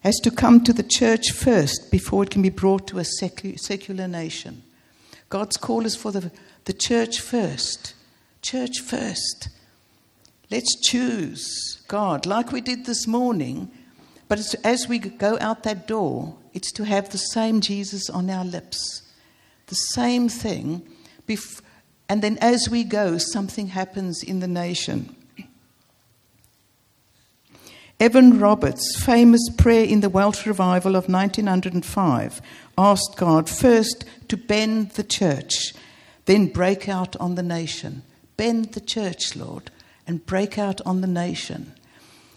Has 0.01 0.19
to 0.23 0.31
come 0.31 0.63
to 0.63 0.73
the 0.73 0.83
church 0.83 1.31
first 1.31 1.91
before 1.91 2.23
it 2.23 2.31
can 2.31 2.41
be 2.41 2.49
brought 2.49 2.87
to 2.87 2.99
a 2.99 3.05
secu- 3.21 3.59
secular 3.59 4.07
nation. 4.07 4.63
God's 5.29 5.57
call 5.57 5.85
is 5.85 5.95
for 5.95 6.11
the, 6.11 6.31
the 6.65 6.73
church 6.73 7.21
first. 7.21 7.93
Church 8.41 8.79
first. 8.79 9.49
Let's 10.49 10.75
choose 10.81 11.81
God, 11.87 12.25
like 12.25 12.51
we 12.51 12.61
did 12.61 12.85
this 12.85 13.07
morning. 13.07 13.71
But 14.27 14.55
as 14.63 14.87
we 14.87 14.97
go 14.99 15.37
out 15.39 15.63
that 15.63 15.87
door, 15.87 16.35
it's 16.53 16.71
to 16.73 16.83
have 16.83 17.09
the 17.09 17.17
same 17.17 17.61
Jesus 17.61 18.09
on 18.09 18.29
our 18.29 18.43
lips, 18.43 19.03
the 19.67 19.75
same 19.75 20.29
thing. 20.29 20.81
Bef- 21.27 21.61
and 22.09 22.21
then 22.21 22.37
as 22.41 22.69
we 22.69 22.83
go, 22.83 23.17
something 23.17 23.67
happens 23.67 24.23
in 24.23 24.39
the 24.39 24.47
nation. 24.47 25.15
Evan 28.01 28.39
Roberts' 28.39 28.99
famous 28.99 29.47
prayer 29.59 29.85
in 29.85 29.99
the 29.99 30.09
Welsh 30.09 30.47
revival 30.47 30.95
of 30.95 31.07
1905 31.07 32.41
asked 32.75 33.15
God 33.15 33.47
first 33.47 34.05
to 34.27 34.35
bend 34.35 34.89
the 34.93 35.03
church, 35.03 35.75
then 36.25 36.47
break 36.47 36.89
out 36.89 37.15
on 37.17 37.35
the 37.35 37.43
nation. 37.43 38.01
Bend 38.37 38.73
the 38.73 38.81
church, 38.81 39.35
Lord, 39.35 39.69
and 40.07 40.25
break 40.25 40.57
out 40.57 40.81
on 40.83 41.01
the 41.01 41.07
nation. 41.07 41.73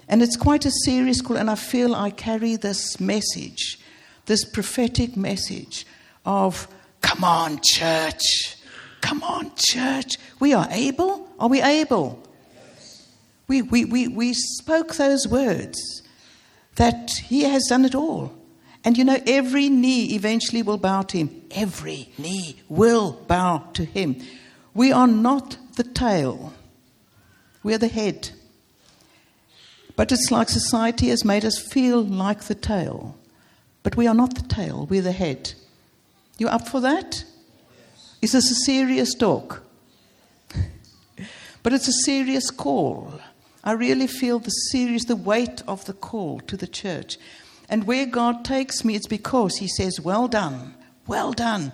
And 0.07 0.21
it's 0.21 0.37
quite 0.37 0.67
a 0.67 0.71
serious 0.85 1.23
call, 1.23 1.39
and 1.39 1.51
I 1.51 1.55
feel 1.55 1.95
I 1.95 2.11
carry 2.11 2.57
this 2.57 3.01
message, 3.01 3.79
this 4.27 4.45
prophetic 4.45 5.17
message 5.17 5.87
of, 6.27 6.69
come 7.01 7.25
on, 7.25 7.59
church, 7.65 8.59
come 9.01 9.23
on, 9.23 9.51
church. 9.57 10.17
We 10.41 10.53
are 10.53 10.69
able. 10.71 11.27
Are 11.41 11.49
we 11.49 11.63
able? 11.63 12.23
We, 13.47 13.63
we, 13.63 13.85
we, 13.85 14.09
we 14.09 14.33
spoke 14.33 14.95
those 14.95 15.27
words 15.29 16.03
that 16.77 17.11
He 17.25 17.43
has 17.45 17.67
done 17.69 17.85
it 17.85 17.95
all. 17.95 18.35
And 18.85 18.99
you 18.99 19.05
know, 19.05 19.19
every 19.27 19.69
knee 19.69 20.15
eventually 20.15 20.63
will 20.63 20.77
bow 20.77 21.03
to 21.03 21.19
Him. 21.19 21.43
Every 21.51 22.13
knee 22.19 22.61
will 22.69 23.13
bow 23.13 23.69
to 23.75 23.85
Him. 23.85 24.17
We 24.75 24.93
are 24.93 25.07
not 25.07 25.57
the 25.77 25.85
tail, 25.85 26.53
we 27.63 27.75
are 27.75 27.79
the 27.79 27.89
head. 27.89 28.31
But 29.97 30.11
it's 30.11 30.31
like 30.33 30.49
society 30.49 31.09
has 31.09 31.25
made 31.25 31.45
us 31.45 31.59
feel 31.59 32.03
like 32.03 32.43
the 32.43 32.57
tail. 32.57 33.17
But 33.85 33.97
we 33.97 34.07
are 34.09 34.15
not 34.15 34.35
the 34.35 34.49
tail, 34.49 34.87
we're 34.87 35.03
the 35.03 35.13
head. 35.13 35.55
You 36.37 36.49
up 36.49 36.69
for 36.69 36.81
that? 36.81 37.25
Is 38.21 38.33
this 38.33 38.51
a 38.51 38.55
serious 38.55 39.15
talk? 39.15 39.63
but 41.63 41.73
it's 41.73 41.87
a 41.87 41.93
serious 42.05 42.51
call. 42.51 43.21
I 43.65 43.73
really 43.73 44.07
feel 44.07 44.39
the 44.39 44.51
serious, 44.51 45.07
the 45.07 45.17
weight 45.17 45.63
of 45.67 45.87
the 45.87 45.95
call 45.95 46.41
to 46.41 46.57
the 46.57 46.67
church. 46.67 47.17
And 47.69 47.87
where 47.87 48.05
God 48.05 48.45
takes 48.45 48.85
me, 48.85 48.95
it's 48.95 49.07
because 49.07 49.57
He 49.57 49.69
says, 49.69 50.01
Well 50.01 50.29
done, 50.29 50.75
well 51.07 51.33
done, 51.33 51.73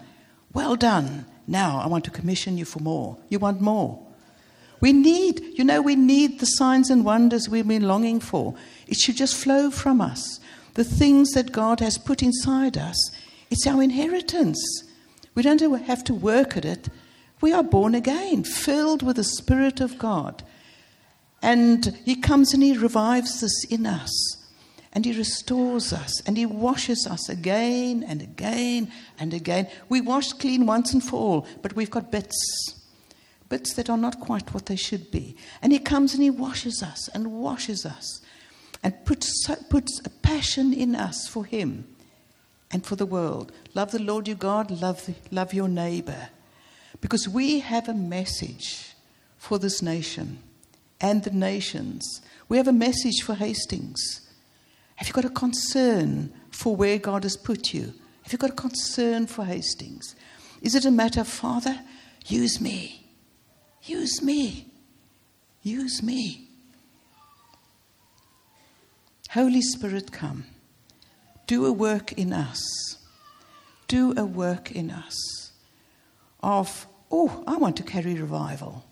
well 0.55 0.77
done. 0.77 1.27
Now 1.49 1.81
I 1.81 1.89
want 1.89 2.05
to 2.05 2.13
commission 2.13 2.57
you 2.57 2.65
for 2.65 2.79
more. 2.79 3.19
You 3.29 3.41
want 3.41 3.61
more? 3.61 4.07
We 4.81 4.93
need, 4.93 5.59
you 5.59 5.65
know, 5.65 5.83
we 5.83 5.97
need 5.97 6.39
the 6.39 6.47
signs 6.47 6.91
and 6.91 7.05
wonders 7.05 7.49
we've 7.49 7.67
been 7.67 7.87
longing 7.87 8.21
for. 8.21 8.55
It 8.87 8.97
should 8.97 9.17
just 9.17 9.37
flow 9.37 9.71
from 9.71 10.01
us. 10.01 10.41
The 10.75 10.85
things 10.85 11.33
that 11.33 11.53
God 11.53 11.81
has 11.81 11.99
put 11.99 12.23
inside 12.23 12.79
us, 12.79 13.11
it's 13.51 13.67
our 13.67 13.83
inheritance. 13.83 14.63
We 15.35 15.43
don't 15.43 15.61
have 15.61 16.05
to 16.05 16.15
work 16.15 16.57
at 16.57 16.65
it. 16.65 16.89
We 17.41 17.53
are 17.53 17.63
born 17.63 17.95
again, 17.95 18.45
filled 18.45 19.03
with 19.03 19.17
the 19.17 19.25
Spirit 19.25 19.81
of 19.81 19.99
God. 19.99 20.43
And 21.43 21.99
He 22.05 22.17
comes 22.17 22.53
and 22.55 22.63
He 22.63 22.77
revives 22.77 23.41
this 23.41 23.65
in 23.65 23.87
us. 23.87 24.37
And 24.93 25.05
He 25.05 25.17
restores 25.17 25.93
us. 25.93 26.21
And 26.27 26.37
He 26.37 26.47
washes 26.47 27.07
us 27.07 27.29
again 27.29 28.05
and 28.07 28.23
again 28.23 28.91
and 29.19 29.33
again. 29.33 29.69
We 29.89 30.01
wash 30.01 30.33
clean 30.33 30.67
once 30.67 30.93
and 30.93 31.03
for 31.03 31.17
all, 31.17 31.47
but 31.63 31.75
we've 31.75 31.91
got 31.91 32.11
bits 32.11 32.77
bits 33.51 33.75
that 33.75 33.91
are 33.91 33.99
not 33.99 34.21
quite 34.21 34.55
what 34.55 34.67
they 34.67 34.77
should 34.77 35.11
be. 35.11 35.37
And 35.61 35.73
He 35.73 35.79
comes 35.79 36.15
and 36.15 36.23
He 36.23 36.31
washes 36.31 36.83
us 36.83 37.09
and 37.09 37.33
washes 37.33 37.85
us 37.85 38.23
and 38.83 39.05
puts, 39.05 39.47
puts 39.69 40.01
a 40.05 40.09
passion 40.09 40.73
in 40.73 40.97
us 40.97 41.29
for 41.29 41.45
Him 41.45 41.85
and 42.71 42.87
for 42.87 42.97
the 42.97 43.05
world. 43.05 43.53
Love 43.75 43.91
the 43.91 43.99
Lord 43.99 44.27
your 44.27 44.37
God, 44.37 44.71
love, 44.71 45.11
love 45.31 45.53
your 45.53 45.69
neighbor. 45.69 46.31
Because 47.03 47.29
we 47.29 47.61
have 47.61 47.89
a 47.89 47.95
message 47.95 48.95
for 49.37 49.59
this 49.59 49.83
nation 49.83 50.39
and 51.01 51.25
the 51.25 51.31
nations. 51.31 52.21
We 52.49 52.57
have 52.57 52.69
a 52.69 52.73
message 52.73 53.23
for 53.23 53.35
Hastings. 53.35 54.29
Have 54.97 55.09
you 55.09 55.15
got 55.15 55.25
a 55.25 55.31
concern 55.31 56.33
for 56.51 56.77
where 56.77 56.99
God 56.99 57.23
has 57.23 57.37
put 57.37 57.73
you? 57.73 57.95
Have 58.23 58.33
you 58.33 58.39
got 58.39 58.51
a 58.51 58.55
concern 58.55 59.27
for 59.27 59.45
Hastings? 59.45 60.15
Is 60.61 60.75
it 60.75 60.85
a 60.85 60.91
matter, 60.91 61.25
Father, 61.25 61.81
use 62.27 62.61
me? 62.61 63.07
Use 63.83 64.23
me. 64.23 64.67
Use 65.63 66.03
me. 66.03 66.49
Holy 69.31 69.63
Spirit, 69.63 70.13
come. 70.13 70.45
Do 71.47 71.67
a 71.67 71.73
work 71.73 72.13
in 72.13 72.33
us. 72.33 72.61
Do 73.89 74.13
a 74.17 74.25
work 74.25 74.73
in 74.73 74.91
us 74.91 75.53
of, 76.43 76.87
oh, 77.11 77.45
I 77.47 77.57
want 77.57 77.77
to 77.77 77.83
carry 77.83 78.15
revival. 78.15 78.85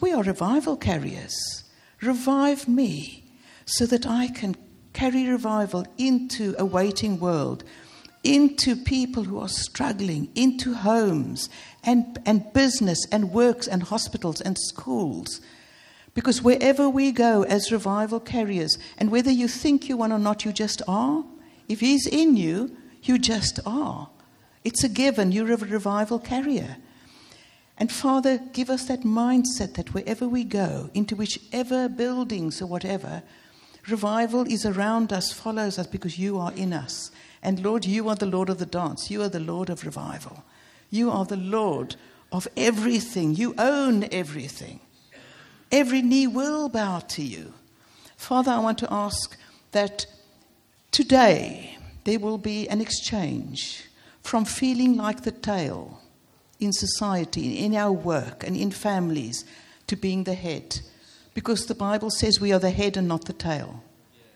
We 0.00 0.12
are 0.12 0.22
revival 0.22 0.76
carriers. 0.76 1.64
Revive 2.00 2.68
me 2.68 3.24
so 3.64 3.84
that 3.86 4.06
I 4.06 4.28
can 4.28 4.56
carry 4.92 5.28
revival 5.28 5.86
into 5.96 6.54
a 6.58 6.64
waiting 6.64 7.18
world, 7.18 7.64
into 8.22 8.76
people 8.76 9.24
who 9.24 9.38
are 9.40 9.48
struggling, 9.48 10.28
into 10.34 10.74
homes 10.74 11.48
and, 11.84 12.18
and 12.24 12.52
business 12.52 13.06
and 13.10 13.32
works 13.32 13.66
and 13.66 13.82
hospitals 13.82 14.40
and 14.40 14.56
schools. 14.58 15.40
Because 16.14 16.42
wherever 16.42 16.88
we 16.88 17.12
go 17.12 17.42
as 17.44 17.70
revival 17.70 18.20
carriers, 18.20 18.78
and 18.98 19.10
whether 19.10 19.30
you 19.30 19.46
think 19.46 19.88
you 19.88 19.96
want 19.96 20.12
or 20.12 20.18
not, 20.18 20.44
you 20.44 20.52
just 20.52 20.82
are. 20.88 21.24
If 21.68 21.80
He's 21.80 22.06
in 22.06 22.36
you, 22.36 22.76
you 23.02 23.18
just 23.18 23.60
are. 23.66 24.10
It's 24.64 24.82
a 24.82 24.88
given. 24.88 25.32
You're 25.32 25.52
a 25.52 25.56
revival 25.56 26.18
carrier. 26.18 26.76
And 27.78 27.92
Father, 27.92 28.38
give 28.52 28.70
us 28.70 28.86
that 28.86 29.02
mindset 29.02 29.74
that 29.74 29.94
wherever 29.94 30.28
we 30.28 30.42
go, 30.42 30.90
into 30.94 31.14
whichever 31.14 31.88
buildings 31.88 32.60
or 32.60 32.66
whatever, 32.66 33.22
revival 33.88 34.44
is 34.50 34.66
around 34.66 35.12
us, 35.12 35.32
follows 35.32 35.78
us 35.78 35.86
because 35.86 36.18
you 36.18 36.38
are 36.38 36.52
in 36.52 36.72
us. 36.72 37.12
And 37.40 37.64
Lord, 37.64 37.86
you 37.86 38.08
are 38.08 38.16
the 38.16 38.26
Lord 38.26 38.50
of 38.50 38.58
the 38.58 38.66
dance. 38.66 39.12
You 39.12 39.22
are 39.22 39.28
the 39.28 39.38
Lord 39.38 39.70
of 39.70 39.84
revival. 39.84 40.42
You 40.90 41.10
are 41.12 41.24
the 41.24 41.36
Lord 41.36 41.94
of 42.32 42.48
everything. 42.56 43.36
You 43.36 43.54
own 43.56 44.08
everything. 44.10 44.80
Every 45.70 46.02
knee 46.02 46.26
will 46.26 46.68
bow 46.68 46.98
to 46.98 47.22
you. 47.22 47.54
Father, 48.16 48.50
I 48.50 48.58
want 48.58 48.78
to 48.78 48.92
ask 48.92 49.38
that 49.70 50.06
today 50.90 51.78
there 52.04 52.18
will 52.18 52.38
be 52.38 52.68
an 52.68 52.80
exchange 52.80 53.84
from 54.20 54.44
feeling 54.44 54.96
like 54.96 55.22
the 55.22 55.30
tail 55.30 56.00
in 56.60 56.72
society, 56.72 57.58
in 57.58 57.74
our 57.74 57.92
work, 57.92 58.44
and 58.46 58.56
in 58.56 58.70
families 58.70 59.44
to 59.86 59.96
being 59.96 60.24
the 60.24 60.34
head. 60.34 60.80
Because 61.34 61.66
the 61.66 61.74
Bible 61.74 62.10
says 62.10 62.40
we 62.40 62.52
are 62.52 62.58
the 62.58 62.70
head 62.70 62.96
and 62.96 63.08
not 63.08 63.26
the 63.26 63.32
tail. 63.32 63.82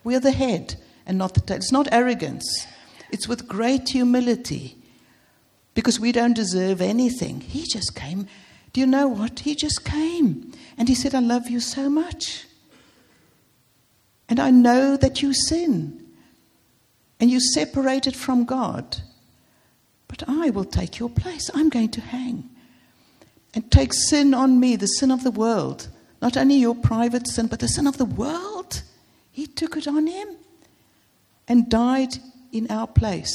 We 0.05 0.15
are 0.15 0.21
the 0.21 0.33
head 0.33 0.77
and 1.07 1.19
not 1.19 1.35
the 1.35 1.41
tail. 1.41 1.57
It's 1.57 1.73
not 1.73 1.93
arrogance, 1.93 2.67
it's 3.11 3.29
with 3.29 3.49
great 3.49 3.89
humility 3.89 4.77
because 5.75 5.99
we 5.99 6.13
don't 6.13 6.35
deserve 6.35 6.81
anything. 6.81 7.41
He 7.41 7.65
just 7.67 7.95
came. 7.95 8.27
Do 8.73 8.81
you 8.81 8.87
know 8.87 9.09
what? 9.09 9.41
He 9.41 9.55
just 9.55 9.85
came 9.85 10.53
and 10.79 10.89
he 10.89 10.95
said, 10.95 11.15
I 11.15 11.21
love 11.21 11.49
you 11.49 11.61
so 11.61 11.89
much. 11.89 12.47
And 14.29 14.41
I 14.41 14.51
know 14.51 14.97
that 14.97 15.23
you 15.23 15.35
sin 15.35 16.07
and 17.21 17.31
you 17.31 17.41
separated 17.41 18.17
from 18.17 18.45
God. 18.45 18.99
But 20.13 20.29
I 20.29 20.51
will 20.51 20.67
take 20.67 20.99
your 20.99 21.09
place. 21.09 21.51
I'm 21.55 21.71
going 21.71 21.89
to 21.93 22.03
hang 22.03 22.51
and 23.55 23.71
take 23.71 23.95
sin 23.95 24.35
on 24.35 24.61
me, 24.61 24.77
the 24.77 24.87
sin 24.87 25.11
of 25.11 25.25
the 25.25 25.31
world. 25.31 25.89
Not 26.21 26.37
only 26.37 26.57
your 26.57 26.75
private 26.75 27.27
sin, 27.27 27.47
but 27.47 27.61
the 27.61 27.67
sin 27.67 27.87
of 27.87 27.97
the 27.97 28.05
world. 28.05 28.83
He 29.31 29.47
took 29.47 29.75
it 29.75 29.89
on 29.89 30.07
him 30.07 30.29
and 31.49 31.71
died 31.71 32.19
in 32.53 32.71
our 32.71 32.87
place. 32.87 33.33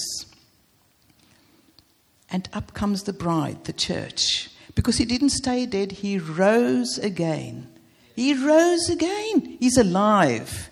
And 2.29 2.47
up 2.53 2.75
comes 2.75 3.03
the 3.03 3.13
bride, 3.13 3.63
the 3.63 3.73
church. 3.73 4.51
Because 4.75 4.97
he 4.97 5.05
didn't 5.05 5.31
stay 5.31 5.65
dead, 5.65 5.91
he 5.91 6.19
rose 6.19 6.99
again. 6.99 7.69
He 8.15 8.35
rose 8.35 8.87
again. 8.87 9.57
He's 9.59 9.77
alive. 9.77 10.69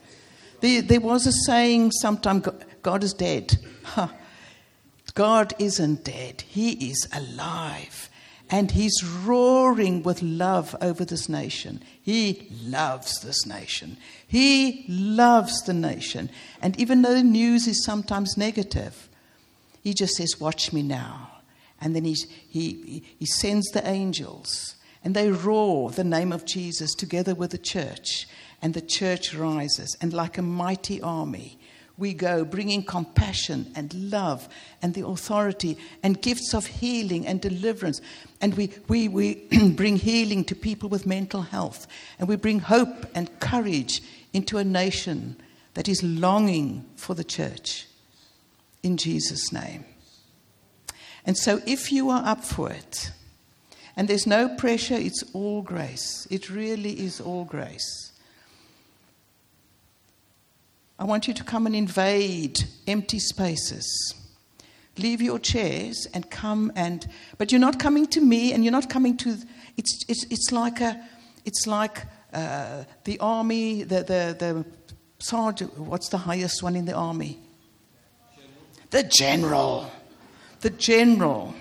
There, 0.61 0.83
there 0.83 1.01
was 1.01 1.25
a 1.25 1.31
saying 1.31 1.93
sometime 1.93 2.43
God 2.83 3.03
is 3.03 3.15
dead. 3.15 3.57
God 5.15 5.53
isn't 5.57 6.03
dead, 6.03 6.43
He 6.47 6.89
is 6.89 7.07
alive. 7.11 8.09
And 8.51 8.69
He's 8.69 9.03
roaring 9.03 10.03
with 10.03 10.21
love 10.21 10.75
over 10.79 11.03
this 11.03 11.27
nation. 11.27 11.81
He 11.99 12.47
loves 12.63 13.21
this 13.21 13.47
nation. 13.47 13.97
He 14.27 14.85
loves 14.87 15.63
the 15.63 15.73
nation. 15.73 16.29
And 16.61 16.79
even 16.79 17.01
though 17.01 17.15
the 17.15 17.23
news 17.23 17.65
is 17.65 17.83
sometimes 17.83 18.37
negative, 18.37 19.09
He 19.81 19.95
just 19.95 20.15
says, 20.15 20.39
Watch 20.39 20.71
me 20.71 20.83
now. 20.83 21.31
And 21.81 21.95
then 21.95 22.05
he's, 22.05 22.25
he, 22.49 23.03
he 23.19 23.25
sends 23.25 23.67
the 23.67 23.87
angels, 23.87 24.75
and 25.03 25.15
they 25.15 25.29
roar 25.29 25.91
the 25.91 26.03
name 26.03 26.31
of 26.31 26.45
Jesus 26.45 26.93
together 26.95 27.35
with 27.35 27.51
the 27.51 27.57
church. 27.57 28.27
And 28.61 28.73
the 28.73 28.81
church 28.81 29.35
rises, 29.35 29.95
and 30.01 30.13
like 30.13 30.37
a 30.37 30.41
mighty 30.41 31.01
army, 31.01 31.59
we 31.97 32.13
go 32.13 32.43
bringing 32.43 32.83
compassion 32.83 33.71
and 33.75 33.93
love 33.93 34.49
and 34.81 34.93
the 34.93 35.05
authority 35.05 35.77
and 36.03 36.21
gifts 36.21 36.53
of 36.53 36.65
healing 36.65 37.25
and 37.25 37.39
deliverance. 37.39 38.01
And 38.41 38.53
we, 38.55 38.71
we, 38.87 39.07
we 39.07 39.47
bring 39.75 39.95
healing 39.95 40.43
to 40.45 40.55
people 40.55 40.89
with 40.89 41.05
mental 41.05 41.43
health. 41.43 41.87
And 42.19 42.27
we 42.27 42.35
bring 42.35 42.59
hope 42.59 43.05
and 43.15 43.39
courage 43.39 44.01
into 44.33 44.57
a 44.57 44.63
nation 44.63 45.37
that 45.75 45.87
is 45.87 46.03
longing 46.03 46.85
for 46.95 47.15
the 47.15 47.23
church. 47.23 47.87
In 48.83 48.97
Jesus' 48.97 49.53
name. 49.53 49.85
And 51.25 51.37
so, 51.37 51.59
if 51.65 51.91
you 51.91 52.11
are 52.11 52.23
up 52.23 52.43
for 52.43 52.69
it, 52.71 53.11
and 53.97 54.07
there's 54.07 54.27
no 54.27 54.49
pressure, 54.49 54.95
it's 54.95 55.23
all 55.33 55.61
grace. 55.61 56.27
It 56.29 56.49
really 56.49 56.99
is 56.99 57.19
all 57.19 57.45
grace. 57.45 58.11
I 60.97 61.03
want 61.03 61.27
you 61.27 61.33
to 61.33 61.43
come 61.43 61.65
and 61.65 61.75
invade 61.75 62.59
empty 62.87 63.19
spaces. 63.19 64.13
Leave 64.97 65.21
your 65.21 65.39
chairs 65.39 66.07
and 66.13 66.29
come 66.31 66.71
and, 66.75 67.05
but 67.37 67.51
you're 67.51 67.59
not 67.59 67.79
coming 67.79 68.07
to 68.07 68.21
me 68.21 68.53
and 68.53 68.63
you're 68.63 68.71
not 68.71 68.89
coming 68.89 69.17
to, 69.17 69.37
it's, 69.75 70.05
it's, 70.07 70.25
it's 70.29 70.51
like 70.51 70.79
a, 70.79 71.05
it's 71.43 71.67
like 71.67 72.03
uh, 72.33 72.85
the 73.03 73.19
army, 73.19 73.83
the, 73.83 73.97
the, 74.03 74.35
the 74.39 74.65
sergeant, 75.19 75.77
what's 75.77 76.09
the 76.09 76.17
highest 76.17 76.63
one 76.63 76.75
in 76.75 76.85
the 76.85 76.93
army? 76.93 77.39
General. 78.35 78.53
The 78.91 79.03
general 79.03 79.91
the 80.65 80.71
general, 80.71 81.53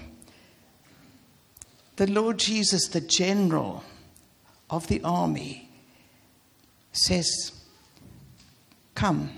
the 1.97 2.07
Lord 2.07 2.39
Jesus, 2.39 2.89
the 2.89 3.03
general 3.03 3.85
of 4.71 4.87
the 4.87 5.03
army, 5.03 5.69
says, 6.93 7.53
Come, 8.95 9.31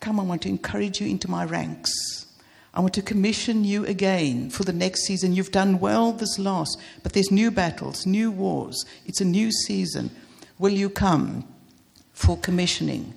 come, 0.00 0.18
I 0.18 0.24
want 0.24 0.42
to 0.42 0.48
encourage 0.48 1.00
you 1.00 1.06
into 1.06 1.30
my 1.30 1.44
ranks. 1.44 1.92
I 2.74 2.80
want 2.80 2.94
to 2.94 3.02
commission 3.02 3.64
you 3.64 3.86
again 3.86 4.50
for 4.50 4.64
the 4.64 4.72
next 4.72 5.04
season. 5.04 5.32
You've 5.32 5.52
done 5.52 5.78
well 5.78 6.10
this 6.12 6.38
last, 6.38 6.76
but 7.04 7.12
there's 7.12 7.30
new 7.30 7.52
battles, 7.52 8.04
new 8.04 8.32
wars. 8.32 8.84
It's 9.06 9.20
a 9.20 9.24
new 9.24 9.52
season. 9.52 10.10
Will 10.58 10.72
you 10.72 10.90
come 10.90 11.46
for 12.12 12.36
commissioning? 12.36 13.14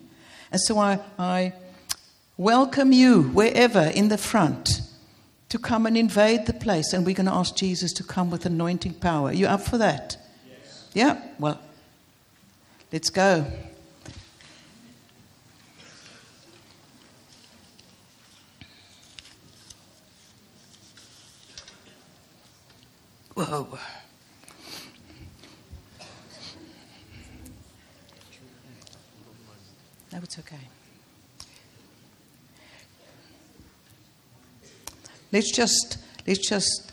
And 0.52 0.62
so 0.62 0.78
I, 0.78 1.00
I 1.18 1.54
welcome 2.38 2.92
you 2.92 3.24
wherever 3.24 3.82
in 3.82 4.10
the 4.10 4.18
front 4.18 4.82
to 5.50 5.58
come 5.58 5.88
and 5.88 5.98
invade 5.98 6.46
the 6.46 6.54
place, 6.54 6.94
and 6.94 7.06
we're 7.06 7.16
going 7.16 7.26
to 7.26 7.34
ask 7.34 7.56
Jesus 7.56 7.94
to 7.94 8.04
come 8.04 8.30
with 8.30 8.46
anointing 8.46 8.94
power. 8.96 9.30
Are 9.30 9.34
You 9.34 9.48
up 9.48 9.62
for 9.62 9.80
that? 9.80 10.18
Yes. 10.48 10.90
Yeah? 10.94 11.22
Well, 11.40 11.60
let's 12.92 13.10
go. 13.10 13.46
Whoa. 23.38 23.68
No, 30.12 30.20
it's 30.24 30.40
okay. 30.40 30.58
Let's 35.32 35.52
just, 35.56 36.00
let's 36.26 36.50
just 36.50 36.92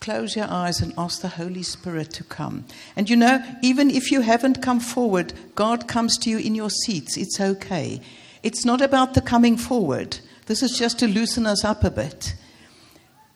close 0.00 0.36
your 0.36 0.44
eyes 0.50 0.82
and 0.82 0.92
ask 0.98 1.22
the 1.22 1.28
Holy 1.28 1.62
Spirit 1.62 2.10
to 2.10 2.24
come. 2.24 2.66
And 2.96 3.08
you 3.08 3.16
know, 3.16 3.42
even 3.62 3.90
if 3.90 4.12
you 4.12 4.20
haven't 4.20 4.60
come 4.60 4.80
forward, 4.80 5.32
God 5.54 5.88
comes 5.88 6.18
to 6.18 6.28
you 6.28 6.36
in 6.36 6.54
your 6.54 6.68
seats. 6.68 7.16
It's 7.16 7.40
okay. 7.40 8.02
It's 8.42 8.66
not 8.66 8.82
about 8.82 9.14
the 9.14 9.22
coming 9.22 9.56
forward. 9.56 10.18
This 10.44 10.62
is 10.62 10.78
just 10.78 10.98
to 10.98 11.08
loosen 11.08 11.46
us 11.46 11.64
up 11.64 11.82
a 11.82 11.90
bit. 11.90 12.34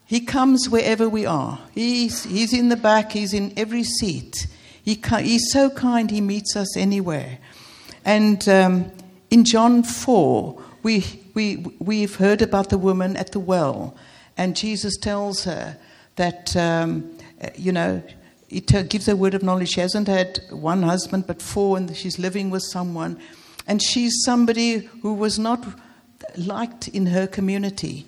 He 0.07 0.21
comes 0.21 0.69
wherever 0.69 1.09
we 1.09 1.25
are. 1.27 1.59
He's, 1.73 2.25
he's 2.25 2.53
in 2.53 2.69
the 2.69 2.77
back, 2.77 3.12
he's 3.12 3.33
in 3.33 3.53
every 3.57 3.85
seat. 3.85 4.47
He, 4.83 5.01
he's 5.21 5.51
so 5.51 5.71
kind, 5.71 6.11
he 6.11 6.21
meets 6.21 6.57
us 6.57 6.77
anywhere. 6.77 7.38
And 8.05 8.47
um, 8.49 8.93
in 9.31 9.45
John 9.45 9.83
4, 9.83 10.62
we, 10.83 11.05
we, 11.33 11.57
we've 11.79 12.17
heard 12.17 12.43
about 12.43 12.69
the 12.69 12.77
woman 12.77 13.17
at 13.17 13.33
the 13.33 13.40
well, 13.40 13.97
and 14.37 14.55
Jesus 14.55 14.97
tells 14.99 15.45
her 15.45 15.79
that, 16.17 16.55
um, 16.57 17.17
you 17.57 17.73
know, 17.73 18.03
he 18.49 18.61
gives 18.61 19.07
her 19.07 19.17
word 19.17 19.35
of 19.35 19.43
knowledge. 19.43 19.71
She 19.71 19.81
hasn't 19.81 20.07
had 20.07 20.40
one 20.51 20.83
husband, 20.83 21.27
but 21.27 21.40
four, 21.43 21.77
and 21.77 21.97
she's 21.97 22.19
living 22.19 22.51
with 22.51 22.62
someone. 22.62 23.19
And 23.67 23.83
she's 23.83 24.23
somebody 24.25 24.79
who 25.03 25.14
was 25.14 25.38
not 25.38 25.64
liked 26.37 26.88
in 26.88 27.07
her 27.07 27.27
community. 27.27 28.07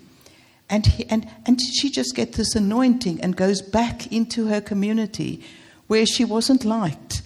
And, 0.69 0.85
he, 0.85 1.05
and, 1.09 1.27
and 1.45 1.61
she 1.61 1.89
just 1.89 2.15
gets 2.15 2.37
this 2.37 2.55
anointing 2.55 3.21
and 3.21 3.35
goes 3.35 3.61
back 3.61 4.11
into 4.11 4.47
her 4.47 4.61
community 4.61 5.43
where 5.87 6.05
she 6.05 6.25
wasn't 6.25 6.65
liked. 6.65 7.21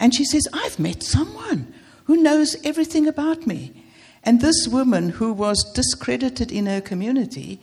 And 0.00 0.14
she 0.14 0.24
says, 0.24 0.48
I've 0.52 0.78
met 0.78 1.02
someone 1.02 1.74
who 2.04 2.16
knows 2.16 2.56
everything 2.64 3.06
about 3.06 3.46
me. 3.46 3.84
And 4.24 4.40
this 4.40 4.66
woman, 4.66 5.10
who 5.10 5.32
was 5.32 5.72
discredited 5.74 6.50
in 6.50 6.66
her 6.66 6.80
community, 6.80 7.60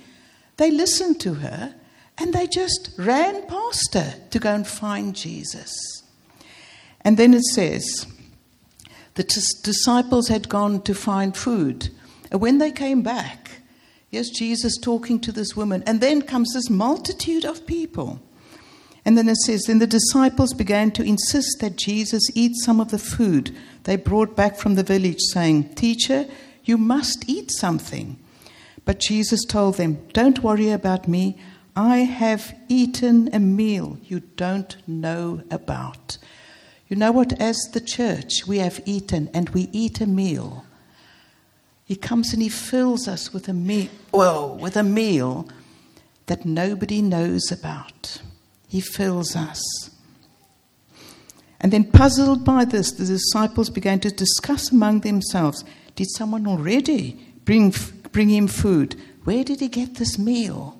they 0.58 0.72
listened 0.72 1.20
to 1.22 1.36
her 1.36 1.76
and 2.18 2.34
they 2.34 2.48
just 2.48 2.92
ran 2.98 3.46
past 3.48 3.94
her 3.94 4.16
to 4.30 4.40
go 4.40 4.54
and 4.54 4.68
find 4.68 5.16
Jesus. 5.16 6.04
And 7.02 7.18
then 7.18 7.34
it 7.34 7.44
says, 7.44 8.08
the 9.16 9.24
t- 9.24 9.42
disciples 9.64 10.28
had 10.28 10.50
gone 10.50 10.82
to 10.84 10.94
find 10.94 11.36
food. 11.36 11.90
And 12.32 12.42
when 12.42 12.58
they 12.58 12.72
came 12.72 13.02
back, 13.02 13.45
here's 14.16 14.30
Jesus 14.30 14.78
talking 14.78 15.20
to 15.20 15.32
this 15.34 15.58
woman. 15.58 15.84
And 15.86 16.00
then 16.00 16.22
comes 16.22 16.54
this 16.54 16.70
multitude 16.70 17.44
of 17.44 17.68
people. 17.68 18.22
And 19.04 19.18
then 19.18 19.28
it 19.28 19.36
says, 19.46 19.64
Then 19.64 19.80
the 19.80 19.88
disciples 19.88 20.54
began 20.54 20.92
to 20.92 21.04
insist 21.04 21.58
that 21.60 21.76
Jesus 21.76 22.24
eat 22.34 22.54
some 22.64 22.80
of 22.80 22.92
the 22.92 22.98
food 22.98 23.54
they 23.84 23.98
brought 23.98 24.34
back 24.34 24.56
from 24.56 24.76
the 24.76 24.84
village, 24.84 25.20
saying, 25.34 25.76
Teacher, 25.76 26.28
you 26.64 26.78
must 26.78 27.28
eat 27.28 27.52
something. 27.52 28.18
But 28.86 29.02
Jesus 29.02 29.44
told 29.44 29.76
them, 29.76 30.08
Don't 30.14 30.42
worry 30.42 30.70
about 30.70 31.10
me. 31.10 31.38
I 31.76 31.98
have 31.98 32.56
eaten 32.70 33.30
a 33.34 33.40
meal 33.40 33.98
you 34.02 34.22
don't 34.38 34.78
know 34.88 35.44
about. 35.52 36.18
You 36.88 36.96
know 36.96 37.12
what? 37.12 37.34
As 37.42 37.58
the 37.74 37.82
church, 37.82 38.48
we 38.48 38.60
have 38.60 38.80
eaten 38.86 39.30
and 39.34 39.50
we 39.50 39.68
eat 39.74 40.00
a 40.00 40.08
meal 40.08 40.64
He 41.86 41.96
comes 41.96 42.34
and 42.34 42.42
he 42.42 42.50
fills 42.50 43.08
us 43.08 43.32
with 43.32 43.48
a 43.48 43.54
meal, 43.54 43.90
with 44.60 44.76
a 44.76 44.84
meal 44.84 45.48
that 46.26 46.44
nobody 46.44 47.02
knows 47.02 47.52
about. 47.52 48.22
He 48.68 48.82
fills 48.82 49.36
us. 49.36 49.62
And 51.62 51.72
then, 51.72 51.92
puzzled 51.92 52.44
by 52.44 52.66
this, 52.66 52.92
the 52.92 53.06
disciples 53.06 53.70
began 53.70 54.00
to 54.02 54.12
discuss 54.12 54.72
among 54.72 55.02
themselves 55.02 55.64
Did 55.96 56.10
someone 56.10 56.48
already 56.48 57.20
bring, 57.46 57.74
bring 58.12 58.30
him 58.30 58.48
food? 58.48 59.00
Where 59.24 59.44
did 59.44 59.60
he 59.60 59.68
get 59.68 59.96
this 59.96 60.20
meal? 60.20 60.80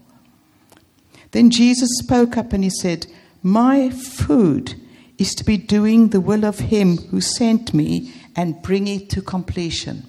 Then 1.32 1.50
Jesus 1.52 1.90
spoke 2.00 2.36
up 2.36 2.52
and 2.52 2.64
he 2.64 2.70
said, 2.70 3.08
My 3.44 3.90
food 3.90 4.76
is 5.18 5.34
to 5.36 5.44
be 5.44 5.58
doing 5.58 6.10
the 6.10 6.22
will 6.22 6.46
of 6.46 6.60
him 6.60 6.98
who 6.98 7.22
sent 7.22 7.74
me 7.74 8.14
and 8.36 8.62
bring 8.62 8.88
it 8.88 9.10
to 9.12 9.22
completion. 9.22 10.04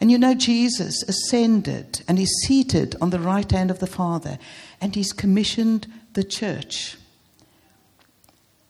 And 0.00 0.10
you 0.10 0.18
know, 0.18 0.34
Jesus 0.34 1.02
ascended 1.02 2.02
and 2.06 2.18
is 2.18 2.44
seated 2.46 2.94
on 3.00 3.10
the 3.10 3.18
right 3.18 3.50
hand 3.50 3.70
of 3.70 3.80
the 3.80 3.86
Father, 3.86 4.38
and 4.80 4.94
he's 4.94 5.12
commissioned 5.12 5.86
the 6.12 6.24
church 6.24 6.96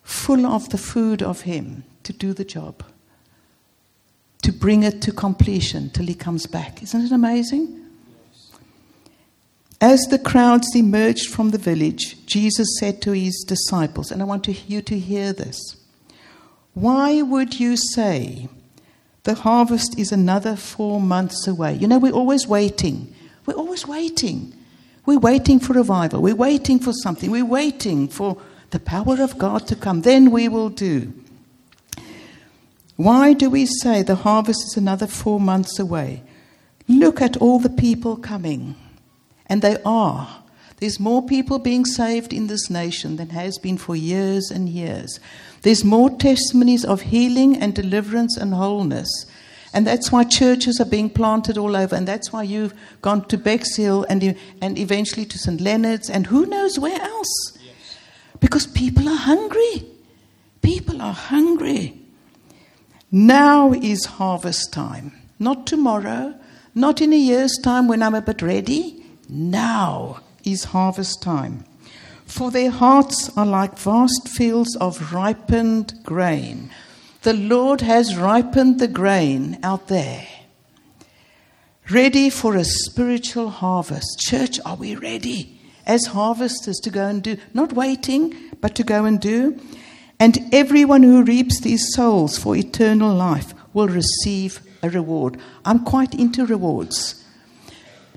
full 0.02 0.46
of 0.46 0.70
the 0.70 0.78
food 0.78 1.22
of 1.22 1.42
him 1.42 1.84
to 2.02 2.14
do 2.14 2.32
the 2.32 2.44
job, 2.44 2.82
to 4.42 4.50
bring 4.50 4.82
it 4.82 5.02
to 5.02 5.12
completion 5.12 5.90
till 5.90 6.06
he 6.06 6.14
comes 6.14 6.46
back. 6.46 6.82
Isn't 6.82 7.04
it 7.04 7.12
amazing? 7.12 7.78
As 9.80 10.00
the 10.10 10.18
crowds 10.18 10.74
emerged 10.74 11.28
from 11.28 11.50
the 11.50 11.58
village, 11.58 12.24
Jesus 12.26 12.68
said 12.80 13.02
to 13.02 13.12
his 13.12 13.44
disciples, 13.46 14.10
and 14.10 14.22
I 14.22 14.24
want 14.24 14.48
you 14.48 14.82
to 14.82 14.98
hear 14.98 15.32
this 15.34 15.76
Why 16.72 17.20
would 17.20 17.60
you 17.60 17.76
say 17.76 18.48
the 19.24 19.34
harvest 19.34 19.98
is 19.98 20.12
another 20.12 20.56
four 20.56 21.00
months 21.00 21.46
away? 21.46 21.74
You 21.74 21.86
know, 21.86 21.98
we're 21.98 22.12
always 22.12 22.46
waiting. 22.46 23.14
We're 23.46 23.54
always 23.54 23.86
waiting. 23.86 24.54
We're 25.06 25.18
waiting 25.18 25.58
for 25.58 25.72
revival. 25.72 26.20
We're 26.20 26.34
waiting 26.34 26.78
for 26.78 26.92
something. 26.92 27.30
We're 27.30 27.44
waiting 27.44 28.08
for 28.08 28.40
the 28.70 28.78
power 28.78 29.22
of 29.22 29.38
God 29.38 29.66
to 29.68 29.76
come. 29.76 30.02
Then 30.02 30.30
we 30.30 30.48
will 30.48 30.68
do. 30.68 31.12
Why 32.96 33.32
do 33.32 33.48
we 33.48 33.64
say 33.64 34.02
the 34.02 34.16
harvest 34.16 34.60
is 34.66 34.76
another 34.76 35.06
four 35.06 35.40
months 35.40 35.78
away? 35.78 36.22
Look 36.88 37.22
at 37.22 37.36
all 37.36 37.58
the 37.58 37.70
people 37.70 38.16
coming. 38.16 38.74
And 39.46 39.62
they 39.62 39.78
are. 39.84 40.42
There's 40.78 41.00
more 41.00 41.24
people 41.24 41.58
being 41.58 41.84
saved 41.84 42.32
in 42.32 42.46
this 42.46 42.68
nation 42.70 43.16
than 43.16 43.30
has 43.30 43.58
been 43.58 43.78
for 43.78 43.96
years 43.96 44.50
and 44.50 44.68
years. 44.68 45.20
There's 45.62 45.84
more 45.84 46.10
testimonies 46.10 46.84
of 46.84 47.02
healing 47.02 47.56
and 47.56 47.74
deliverance 47.74 48.36
and 48.36 48.54
wholeness. 48.54 49.26
And 49.74 49.86
that's 49.86 50.10
why 50.10 50.24
churches 50.24 50.80
are 50.80 50.86
being 50.86 51.10
planted 51.10 51.58
all 51.58 51.76
over. 51.76 51.94
And 51.94 52.08
that's 52.08 52.32
why 52.32 52.42
you've 52.42 52.74
gone 53.02 53.26
to 53.26 53.36
Bexhill 53.36 54.04
and, 54.08 54.36
and 54.62 54.78
eventually 54.78 55.26
to 55.26 55.38
St. 55.38 55.60
Leonard's 55.60 56.08
and 56.08 56.26
who 56.26 56.46
knows 56.46 56.78
where 56.78 57.00
else. 57.00 57.58
Yes. 57.60 57.98
Because 58.40 58.66
people 58.66 59.08
are 59.08 59.16
hungry. 59.16 59.84
People 60.62 61.02
are 61.02 61.12
hungry. 61.12 62.00
Now 63.10 63.72
is 63.72 64.04
harvest 64.04 64.72
time. 64.72 65.12
Not 65.38 65.66
tomorrow, 65.66 66.34
not 66.74 67.00
in 67.00 67.12
a 67.12 67.16
year's 67.16 67.56
time 67.62 67.88
when 67.88 68.02
I'm 68.02 68.14
a 68.14 68.22
bit 68.22 68.42
ready. 68.42 69.04
Now 69.28 70.20
is 70.44 70.64
harvest 70.64 71.22
time. 71.22 71.64
For 72.28 72.50
their 72.50 72.70
hearts 72.70 73.30
are 73.36 73.46
like 73.46 73.78
vast 73.78 74.28
fields 74.28 74.76
of 74.76 75.14
ripened 75.14 75.94
grain. 76.04 76.70
The 77.22 77.32
Lord 77.32 77.80
has 77.80 78.16
ripened 78.16 78.78
the 78.78 78.86
grain 78.86 79.58
out 79.62 79.88
there. 79.88 80.26
Ready 81.90 82.28
for 82.28 82.54
a 82.54 82.64
spiritual 82.64 83.48
harvest. 83.48 84.20
Church, 84.20 84.60
are 84.66 84.76
we 84.76 84.94
ready 84.94 85.58
as 85.86 86.04
harvesters 86.04 86.78
to 86.80 86.90
go 86.90 87.06
and 87.06 87.22
do? 87.22 87.38
Not 87.54 87.72
waiting, 87.72 88.36
but 88.60 88.74
to 88.76 88.84
go 88.84 89.06
and 89.06 89.18
do. 89.18 89.58
And 90.20 90.54
everyone 90.54 91.02
who 91.02 91.24
reaps 91.24 91.60
these 91.60 91.94
souls 91.94 92.36
for 92.36 92.54
eternal 92.54 93.14
life 93.14 93.54
will 93.72 93.88
receive 93.88 94.60
a 94.82 94.90
reward. 94.90 95.40
I'm 95.64 95.82
quite 95.82 96.14
into 96.14 96.44
rewards. 96.44 97.24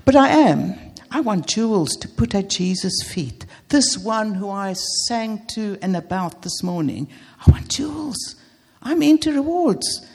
But 0.04 0.16
I 0.16 0.28
am 0.28 0.74
I 1.14 1.20
want 1.20 1.46
jewels 1.46 1.90
to 1.96 2.08
put 2.08 2.34
at 2.34 2.48
Jesus' 2.48 3.02
feet. 3.02 3.44
This 3.72 3.96
one 3.96 4.34
who 4.34 4.50
I 4.50 4.74
sang 5.06 5.46
to 5.54 5.78
and 5.80 5.96
about 5.96 6.42
this 6.42 6.62
morning, 6.62 7.08
I 7.46 7.50
want 7.50 7.70
jewels. 7.70 8.36
I'm 8.82 9.02
into 9.02 9.32
rewards. 9.32 10.06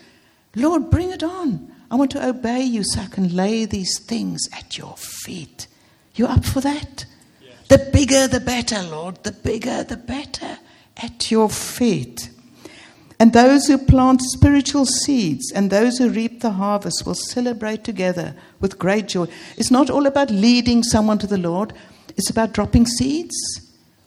Lord, 0.55 0.91
bring 0.91 1.09
it 1.09 1.23
on. 1.23 1.73
I 1.89 1.95
want 1.95 2.11
to 2.11 2.23
obey 2.23 2.61
you 2.61 2.83
so 2.83 3.01
I 3.01 3.07
can 3.07 3.35
lay 3.35 3.65
these 3.65 3.97
things 3.97 4.47
at 4.55 4.77
your 4.77 4.95
feet. 4.97 5.65
You 6.13 6.27
up 6.27 6.45
for 6.45 6.61
that? 6.61 7.05
Yes. 7.41 7.67
The 7.67 7.89
bigger 7.91 8.27
the 8.27 8.39
better, 8.39 8.83
Lord. 8.83 9.23
The 9.23 9.31
bigger 9.31 9.83
the 9.83 9.97
better 9.97 10.59
at 10.95 11.31
your 11.31 11.49
feet. 11.49 12.29
And 13.19 13.33
those 13.33 13.65
who 13.65 13.79
plant 13.79 14.21
spiritual 14.21 14.85
seeds 14.85 15.51
and 15.51 15.71
those 15.71 15.97
who 15.97 16.09
reap 16.09 16.41
the 16.41 16.51
harvest 16.51 17.07
will 17.07 17.15
celebrate 17.15 17.83
together 17.83 18.35
with 18.59 18.77
great 18.77 19.07
joy. 19.07 19.27
It's 19.57 19.71
not 19.71 19.89
all 19.89 20.05
about 20.05 20.29
leading 20.29 20.83
someone 20.83 21.17
to 21.17 21.27
the 21.27 21.39
Lord, 21.39 21.73
it's 22.17 22.29
about 22.29 22.53
dropping 22.53 22.85
seeds. 22.85 23.35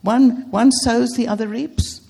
One, 0.03 0.51
one 0.51 0.73
sows, 0.73 1.11
the 1.13 1.29
other 1.29 1.49
reaps. 1.49 2.01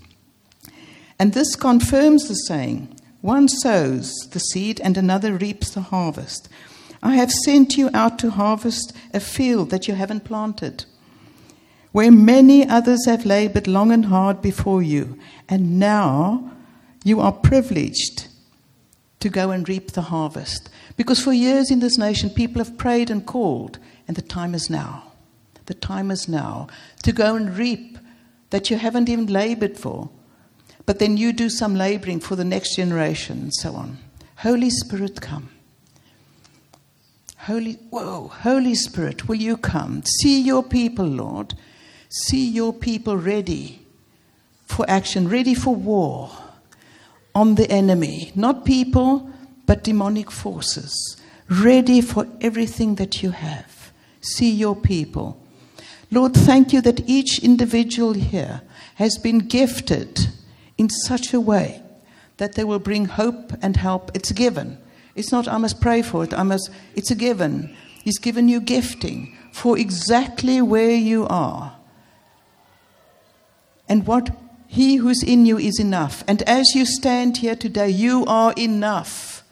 And 1.19 1.35
this 1.35 1.55
confirms 1.55 2.27
the 2.29 2.35
saying 2.35 2.97
one 3.21 3.49
sows 3.49 4.11
the 4.31 4.39
seed, 4.39 4.81
and 4.81 4.97
another 4.97 5.35
reaps 5.35 5.71
the 5.71 5.83
harvest. 5.83 6.49
I 7.03 7.17
have 7.17 7.31
sent 7.31 7.77
you 7.77 7.91
out 7.93 8.19
to 8.21 8.31
harvest 8.31 8.95
a 9.13 9.21
field 9.21 9.71
that 9.71 9.87
you 9.87 9.95
haven't 9.95 10.25
planted, 10.25 10.87
where 11.93 12.11
many 12.11 12.67
others 12.67 13.05
have 13.05 13.27
labored 13.27 13.67
long 13.67 13.93
and 13.93 14.07
hard 14.07 14.41
before 14.41 14.83
you, 14.83 15.19
and 15.49 15.79
now 15.79 16.51
you 17.05 17.21
are 17.21 17.33
privileged 17.33 18.29
to 19.21 19.29
go 19.29 19.51
and 19.51 19.69
reap 19.69 19.93
the 19.93 20.03
harvest. 20.03 20.71
Because 20.97 21.23
for 21.23 21.33
years 21.33 21.71
in 21.71 21.81
this 21.81 21.99
nation, 21.99 22.31
people 22.31 22.65
have 22.65 22.79
prayed 22.79 23.11
and 23.11 23.27
called, 23.27 23.79
and 24.09 24.17
the 24.17 24.23
time 24.23 24.55
is 24.55 24.71
now. 24.71 25.10
The 25.71 25.75
time 25.75 26.11
is 26.11 26.27
now 26.27 26.67
to 27.05 27.13
go 27.13 27.37
and 27.37 27.57
reap 27.57 27.97
that 28.51 28.71
you 28.71 28.77
haven't 28.77 29.09
even 29.09 29.27
labored 29.27 29.79
for. 29.79 30.11
But 30.85 30.99
then 30.99 31.17
you 31.17 31.33
do 31.33 31.49
some 31.49 31.77
laboring 31.77 32.19
for 32.19 32.35
the 32.35 32.45
next 32.45 32.75
generation 32.75 33.39
and 33.39 33.55
so 33.55 33.77
on. 33.77 33.99
Holy 34.39 34.69
Spirit, 34.69 35.21
come. 35.21 35.51
Holy, 37.37 37.75
whoa, 37.91 38.33
Holy 38.43 38.75
Spirit, 38.75 39.29
will 39.29 39.37
you 39.37 39.57
come? 39.57 40.03
See 40.03 40.41
your 40.43 40.65
people, 40.65 41.07
Lord. 41.07 41.55
See 42.09 42.51
your 42.51 42.73
people 42.73 43.17
ready 43.17 43.87
for 44.67 44.85
action, 44.91 45.29
ready 45.29 45.55
for 45.55 45.77
war 45.77 46.33
on 47.33 47.55
the 47.55 47.71
enemy, 47.71 48.33
not 48.35 48.65
people, 48.65 49.31
but 49.67 49.85
demonic 49.85 50.33
forces, 50.33 50.93
ready 51.49 52.01
for 52.01 52.27
everything 52.41 52.97
that 52.97 53.23
you 53.23 53.31
have. 53.31 53.93
See 54.21 54.51
your 54.51 54.75
people. 54.75 55.40
Lord, 56.11 56.35
thank 56.35 56.73
you 56.73 56.81
that 56.81 57.09
each 57.09 57.39
individual 57.39 58.15
here 58.15 58.63
has 58.97 59.17
been 59.17 59.39
gifted 59.39 60.29
in 60.77 60.89
such 60.89 61.33
a 61.33 61.41
way 61.41 61.83
that 62.39 62.55
they 62.55 62.65
will 62.65 62.79
bring 62.79 63.05
hope 63.05 63.53
and 63.63 63.77
help. 63.77 64.11
It's 64.15 64.33
given. 64.33 64.79
It's 65.15 65.31
not, 65.31 65.47
I 65.47 65.59
must 65.59 65.81
pray 65.81 66.03
for 66.03 66.25
it. 66.25 66.33
I 66.35 66.43
must, 66.43 66.71
it's 66.97 67.11
a 67.11 67.15
given. 67.15 67.77
He's 68.03 68.19
given 68.19 68.49
you 68.49 68.61
gifting 68.61 69.37
for 69.53 69.79
exactly 69.79 70.61
where 70.63 70.95
you 70.95 71.27
are. 71.29 71.77
And 73.89 74.07
what 74.07 74.31
he 74.67 74.97
who's 74.97 75.23
in 75.23 75.47
you 75.47 75.59
is 75.59 75.79
enough. 75.79 76.25
And 76.27 76.43
as 76.43 76.75
you 76.75 76.87
stand 76.87 77.39
here 77.39 77.57
today, 77.57 77.91
you 77.91 78.25
are 78.27 78.55
enough. 78.57 79.43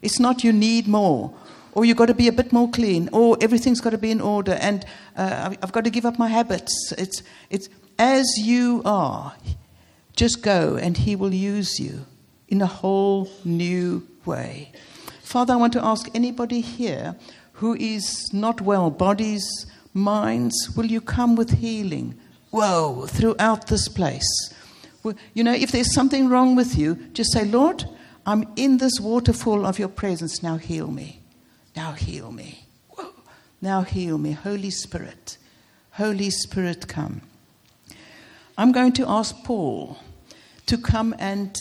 It's 0.00 0.20
not 0.20 0.44
you 0.44 0.52
need 0.52 0.86
more, 0.86 1.34
or 1.72 1.84
you've 1.84 1.96
got 1.96 2.06
to 2.06 2.14
be 2.14 2.28
a 2.28 2.32
bit 2.32 2.52
more 2.52 2.70
clean, 2.70 3.08
or 3.12 3.36
everything's 3.40 3.80
got 3.80 3.90
to 3.90 3.98
be 3.98 4.10
in 4.10 4.20
order, 4.20 4.52
and 4.60 4.84
uh, 5.16 5.54
I've 5.62 5.72
got 5.72 5.84
to 5.84 5.90
give 5.90 6.06
up 6.06 6.18
my 6.18 6.28
habits. 6.28 6.92
It's, 6.98 7.22
it's 7.50 7.68
as 7.98 8.26
you 8.38 8.82
are. 8.84 9.34
Just 10.16 10.42
go, 10.42 10.76
and 10.76 10.96
He 10.96 11.14
will 11.14 11.34
use 11.34 11.78
you 11.78 12.06
in 12.48 12.62
a 12.62 12.66
whole 12.66 13.30
new 13.44 14.06
way. 14.24 14.72
Father, 15.22 15.52
I 15.52 15.56
want 15.56 15.72
to 15.74 15.84
ask 15.84 16.08
anybody 16.14 16.60
here 16.60 17.14
who 17.52 17.74
is 17.74 18.32
not 18.32 18.60
well, 18.60 18.90
bodies, 18.90 19.66
minds, 19.92 20.70
will 20.76 20.86
you 20.86 21.00
come 21.00 21.36
with 21.36 21.58
healing? 21.58 22.18
Whoa, 22.50 23.06
throughout 23.06 23.66
this 23.66 23.88
place. 23.88 24.54
You 25.34 25.44
know, 25.44 25.52
if 25.52 25.72
there's 25.72 25.94
something 25.94 26.28
wrong 26.28 26.56
with 26.56 26.76
you, 26.76 26.96
just 27.12 27.32
say, 27.32 27.44
Lord, 27.44 27.84
I'm 28.26 28.46
in 28.56 28.78
this 28.78 29.00
waterfall 29.00 29.66
of 29.66 29.78
your 29.78 29.88
presence. 29.88 30.42
Now 30.42 30.56
heal 30.56 30.88
me. 30.88 31.17
Now 31.78 31.92
heal 31.92 32.32
me. 32.32 32.66
Now 33.60 33.82
heal 33.82 34.18
me. 34.18 34.32
Holy 34.32 34.68
Spirit. 34.68 35.38
Holy 35.92 36.28
Spirit, 36.28 36.88
come. 36.88 37.20
I'm 38.56 38.72
going 38.72 38.92
to 38.94 39.08
ask 39.08 39.32
Paul 39.44 39.96
to 40.66 40.76
come 40.76 41.14
and 41.20 41.56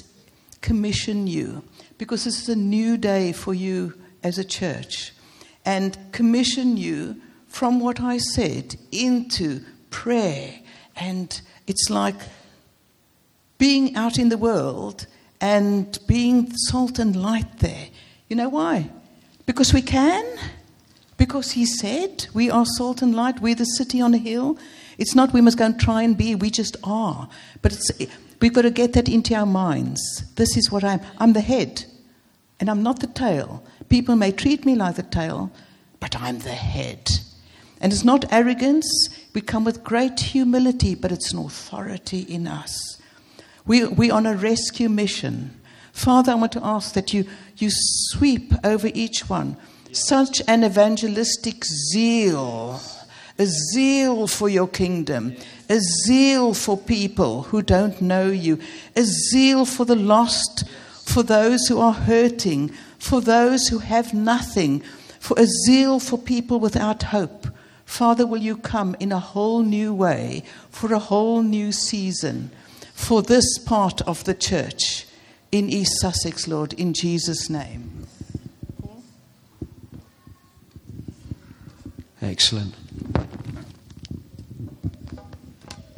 commission 0.61 1.27
you 1.27 1.63
because 1.99 2.23
this 2.23 2.41
is 2.41 2.49
a 2.49 2.55
new 2.55 2.97
day 2.97 3.31
for 3.31 3.53
you 3.53 3.93
as 4.23 4.39
a 4.39 4.43
church. 4.43 5.13
and 5.63 5.95
commission 6.13 6.77
you 6.77 7.21
from 7.47 7.79
what 7.79 7.99
I 7.99 8.17
said 8.17 8.75
into 8.91 9.61
prayer. 9.91 10.61
And 10.95 11.39
it's 11.67 11.91
like 11.91 12.19
being 13.59 13.95
out 13.95 14.17
in 14.17 14.29
the 14.29 14.37
world 14.37 15.05
and 15.39 15.99
being 16.07 16.51
salt 16.69 16.97
and 16.97 17.15
light 17.15 17.59
there. 17.59 17.89
You 18.29 18.35
know 18.35 18.49
why? 18.49 18.89
Because 19.47 19.73
we 19.73 19.81
can. 19.81 20.23
Because 21.17 21.53
he 21.53 21.65
said 21.65 22.27
we 22.35 22.51
are 22.51 22.65
salt 22.65 23.01
and 23.01 23.15
light, 23.15 23.41
we're 23.41 23.55
the 23.55 23.65
city 23.65 23.99
on 23.99 24.13
a 24.13 24.19
hill. 24.19 24.59
It's 24.99 25.15
not 25.15 25.33
we 25.33 25.41
must 25.41 25.57
go 25.57 25.65
and 25.65 25.79
try 25.79 26.03
and 26.03 26.15
be, 26.15 26.35
we 26.35 26.51
just 26.51 26.77
are. 26.83 27.27
But 27.63 27.75
we've 28.39 28.53
got 28.53 28.61
to 28.63 28.69
get 28.69 28.93
that 28.93 29.09
into 29.09 29.33
our 29.33 29.47
minds. 29.47 30.31
This 30.35 30.55
is 30.55 30.71
what 30.71 30.83
I'm. 30.83 31.01
I'm 31.17 31.33
the 31.33 31.41
head, 31.41 31.85
and 32.59 32.69
I'm 32.69 32.83
not 32.83 32.99
the 32.99 33.07
tail. 33.07 33.63
People 33.89 34.15
may 34.15 34.31
treat 34.31 34.63
me 34.63 34.75
like 34.75 34.95
the 34.95 35.03
tail, 35.03 35.51
but 35.99 36.15
I'm 36.19 36.39
the 36.39 36.49
head. 36.49 37.09
And 37.79 37.91
it's 37.91 38.03
not 38.03 38.31
arrogance. 38.31 38.87
We 39.33 39.41
come 39.41 39.63
with 39.63 39.83
great 39.83 40.19
humility, 40.19 40.93
but 40.93 41.11
it's 41.11 41.31
an 41.31 41.39
authority 41.39 42.21
in 42.21 42.47
us. 42.47 42.99
We, 43.65 43.85
we're 43.85 44.13
on 44.13 44.25
a 44.25 44.35
rescue 44.35 44.89
mission. 44.89 45.56
Father, 45.97 46.33
I 46.33 46.35
want 46.35 46.51
to 46.51 46.63
ask 46.63 46.93
that 46.93 47.11
you, 47.11 47.25
you 47.57 47.69
sweep 47.71 48.53
over 48.63 48.87
each 48.93 49.27
one 49.27 49.57
such 49.91 50.43
an 50.47 50.63
evangelistic 50.63 51.65
zeal, 51.65 52.79
a 53.39 53.45
zeal 53.47 54.27
for 54.27 54.47
your 54.47 54.67
kingdom, 54.67 55.35
a 55.67 55.79
zeal 55.79 56.53
for 56.53 56.77
people 56.77 57.41
who 57.43 57.63
don't 57.63 57.99
know 57.99 58.29
you, 58.29 58.59
a 58.95 59.01
zeal 59.01 59.65
for 59.65 59.85
the 59.85 59.95
lost, 59.95 60.65
for 61.03 61.23
those 61.23 61.65
who 61.65 61.79
are 61.79 61.93
hurting, 61.93 62.69
for 62.99 63.19
those 63.19 63.67
who 63.69 63.79
have 63.79 64.13
nothing, 64.13 64.81
for 65.19 65.35
a 65.39 65.47
zeal 65.65 65.99
for 65.99 66.19
people 66.19 66.59
without 66.59 67.01
hope. 67.03 67.47
Father, 67.85 68.27
will 68.27 68.37
you 68.37 68.55
come 68.55 68.95
in 68.99 69.11
a 69.11 69.19
whole 69.19 69.63
new 69.63 69.95
way 69.95 70.43
for 70.69 70.93
a 70.93 70.99
whole 70.99 71.41
new 71.41 71.71
season 71.71 72.51
for 72.93 73.23
this 73.23 73.57
part 73.57 74.01
of 74.01 74.23
the 74.25 74.35
church 74.35 75.06
in 75.51 75.69
East 75.69 75.99
Sussex, 75.99 76.47
Lord, 76.47 76.73
in 76.73 76.93
Jesus' 76.93 77.49
name. 77.49 78.07
Excellent. 82.21 82.75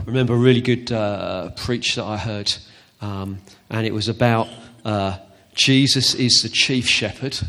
remember 0.09 0.33
a 0.33 0.38
really 0.38 0.62
good 0.62 0.91
uh, 0.91 1.51
preach 1.51 1.95
that 1.95 2.03
I 2.03 2.17
heard, 2.17 2.51
um, 2.99 3.39
and 3.69 3.85
it 3.85 3.93
was 3.93 4.09
about 4.09 4.49
uh, 4.83 5.19
Jesus 5.53 6.15
is 6.15 6.39
the 6.41 6.49
chief 6.49 6.88
shepherd. 6.88 7.39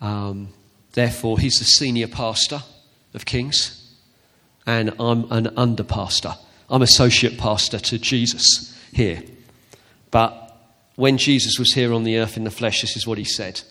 Um, 0.00 0.50
therefore, 0.92 1.40
he's 1.40 1.58
the 1.58 1.64
senior 1.64 2.06
pastor 2.06 2.62
of 3.12 3.24
Kings, 3.24 3.92
and 4.66 4.94
I'm 5.00 5.30
an 5.32 5.52
under 5.56 5.82
pastor. 5.82 6.34
I'm 6.70 6.82
associate 6.82 7.38
pastor 7.38 7.80
to 7.80 7.98
Jesus 7.98 8.78
here. 8.92 9.22
But 10.14 10.56
when 10.94 11.18
Jesus 11.18 11.58
was 11.58 11.72
here 11.72 11.92
on 11.92 12.04
the 12.04 12.18
earth 12.18 12.36
in 12.36 12.44
the 12.44 12.50
flesh, 12.52 12.82
this 12.82 12.96
is 12.96 13.04
what 13.04 13.18
he 13.18 13.24
said. 13.24 13.62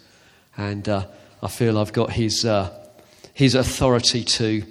And 0.57 0.89
uh, 0.89 1.07
I 1.41 1.47
feel 1.47 1.79
I've 1.79 1.93
got 1.93 2.11
his, 2.11 2.43
uh, 2.43 2.69
his 3.33 3.55
authority 3.55 4.25
to 4.25 4.65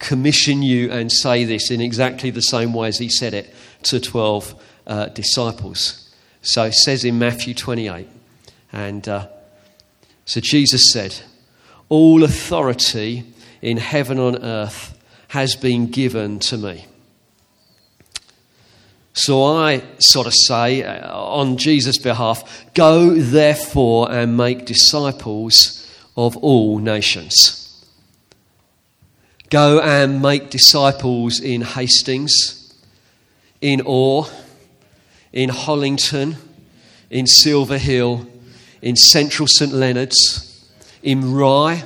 commission 0.00 0.64
you 0.64 0.90
and 0.90 1.12
say 1.12 1.44
this 1.44 1.70
in 1.70 1.80
exactly 1.80 2.30
the 2.30 2.40
same 2.40 2.72
way 2.74 2.88
as 2.88 2.98
he 2.98 3.08
said 3.08 3.34
it 3.34 3.54
to 3.84 4.00
12 4.00 4.62
uh, 4.88 5.06
disciples. 5.10 6.12
So 6.40 6.64
it 6.64 6.74
says 6.74 7.04
in 7.04 7.20
Matthew 7.20 7.54
28. 7.54 8.08
And 8.72 9.08
uh, 9.08 9.28
so 10.24 10.40
Jesus 10.40 10.90
said, 10.90 11.14
All 11.88 12.24
authority 12.24 13.32
in 13.60 13.76
heaven 13.76 14.18
and 14.18 14.40
earth 14.42 15.00
has 15.28 15.54
been 15.54 15.86
given 15.86 16.40
to 16.40 16.58
me. 16.58 16.86
So 19.14 19.44
I 19.44 19.82
sort 19.98 20.26
of 20.26 20.34
say 20.34 20.82
uh, 20.82 21.14
on 21.14 21.56
Jesus' 21.58 21.98
behalf, 21.98 22.64
Go 22.74 23.14
therefore 23.14 24.10
and 24.10 24.36
make 24.36 24.64
disciples 24.64 25.86
of 26.16 26.36
all 26.38 26.78
nations. 26.78 27.58
Go 29.50 29.80
and 29.80 30.22
make 30.22 30.48
disciples 30.48 31.38
in 31.40 31.60
Hastings, 31.60 32.74
in 33.60 33.82
Ore, 33.82 34.26
in 35.30 35.50
Hollington, 35.50 36.36
in 37.10 37.26
Silver 37.26 37.76
Hill, 37.76 38.26
in 38.80 38.96
Central 38.96 39.46
St 39.46 39.72
Leonard's, 39.72 40.70
in 41.02 41.34
Rye, 41.34 41.84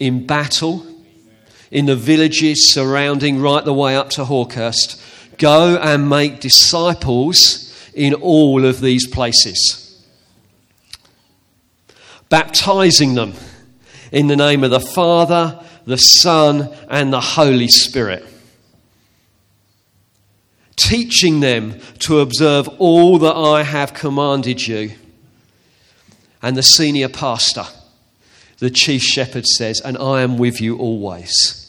in 0.00 0.26
Battle, 0.26 0.84
in 1.70 1.86
the 1.86 1.96
villages 1.96 2.72
surrounding 2.74 3.40
right 3.40 3.64
the 3.64 3.72
way 3.72 3.96
up 3.96 4.10
to 4.10 4.24
Hawkhurst 4.24 5.00
Go 5.38 5.76
and 5.76 6.08
make 6.08 6.40
disciples 6.40 7.90
in 7.94 8.14
all 8.14 8.64
of 8.64 8.80
these 8.80 9.06
places, 9.06 10.02
baptizing 12.28 13.14
them 13.14 13.34
in 14.12 14.26
the 14.26 14.36
name 14.36 14.64
of 14.64 14.70
the 14.70 14.80
Father, 14.80 15.64
the 15.86 15.96
Son, 15.96 16.74
and 16.88 17.12
the 17.12 17.20
Holy 17.20 17.68
Spirit. 17.68 18.24
Teaching 20.76 21.40
them 21.40 21.80
to 22.00 22.20
observe 22.20 22.68
all 22.78 23.18
that 23.18 23.34
I 23.34 23.62
have 23.62 23.94
commanded 23.94 24.66
you. 24.66 24.92
And 26.42 26.56
the 26.56 26.62
senior 26.62 27.08
pastor, 27.08 27.64
the 28.58 28.70
chief 28.70 29.02
shepherd, 29.02 29.46
says, 29.46 29.80
And 29.80 29.96
I 29.96 30.22
am 30.22 30.36
with 30.36 30.60
you 30.60 30.76
always 30.76 31.63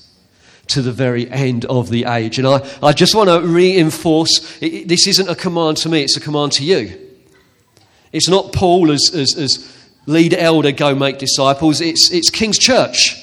to 0.68 0.82
the 0.82 0.92
very 0.92 1.30
end 1.30 1.66
of 1.66 1.90
the 1.90 2.06
age. 2.06 2.40
And 2.40 2.48
I, 2.48 2.68
I 2.82 2.94
just 2.94 3.16
want 3.16 3.30
to 3.30 3.42
reinforce 3.42 4.58
it, 4.62 4.88
this 4.88 5.08
isn't 5.08 5.30
a 5.30 5.36
command 5.36 5.78
to 5.78 5.90
me, 5.90 6.02
it's 6.02 6.18
a 6.18 6.22
command 6.22 6.54
to 6.54 6.64
you. 6.64 7.00
It's 8.12 8.30
not 8.30 8.54
Paul 8.54 8.92
as, 8.92 9.12
as, 9.14 9.36
as 9.38 9.90
lead 10.06 10.34
elder, 10.34 10.72
go 10.72 10.96
make 10.96 11.18
disciples. 11.18 11.82
It's, 11.82 12.12
it's 12.12 12.30
King's 12.30 12.58
Church, 12.58 13.16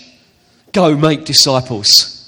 go 0.72 0.96
make 0.96 1.24
disciples. 1.24 2.18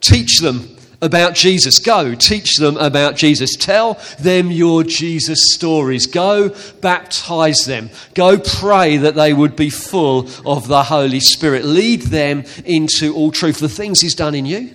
Teach 0.00 0.40
them 0.40 0.76
about 1.00 1.34
Jesus. 1.34 1.78
Go 1.78 2.14
teach 2.14 2.56
them 2.56 2.76
about 2.76 3.16
Jesus. 3.16 3.56
Tell 3.56 4.00
them 4.18 4.50
your 4.50 4.84
Jesus 4.84 5.54
stories. 5.54 6.06
Go 6.06 6.54
baptize 6.80 7.64
them. 7.66 7.90
Go 8.14 8.38
pray 8.38 8.96
that 8.98 9.14
they 9.14 9.32
would 9.32 9.56
be 9.56 9.70
full 9.70 10.28
of 10.46 10.68
the 10.68 10.84
Holy 10.84 11.20
Spirit. 11.20 11.64
Lead 11.64 12.02
them 12.02 12.44
into 12.64 13.14
all 13.14 13.30
truth. 13.30 13.58
The 13.58 13.68
things 13.68 14.00
He's 14.00 14.14
done 14.14 14.34
in 14.34 14.46
you, 14.46 14.74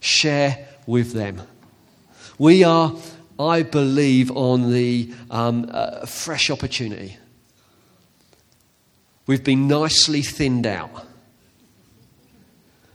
share 0.00 0.66
with 0.86 1.12
them. 1.12 1.42
We 2.38 2.64
are, 2.64 2.94
I 3.38 3.62
believe, 3.62 4.30
on 4.32 4.72
the 4.72 5.12
um, 5.30 5.68
uh, 5.70 6.06
fresh 6.06 6.50
opportunity. 6.50 7.16
We've 9.26 9.44
been 9.44 9.68
nicely 9.68 10.22
thinned 10.22 10.66
out 10.66 11.06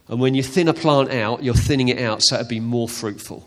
and 0.08 0.20
when 0.20 0.34
you 0.34 0.42
thin 0.42 0.68
a 0.68 0.74
plant 0.74 1.10
out, 1.10 1.42
you're 1.42 1.54
thinning 1.54 1.88
it 1.88 2.00
out 2.00 2.22
so 2.22 2.36
it'll 2.36 2.48
be 2.48 2.60
more 2.60 2.88
fruitful, 2.88 3.46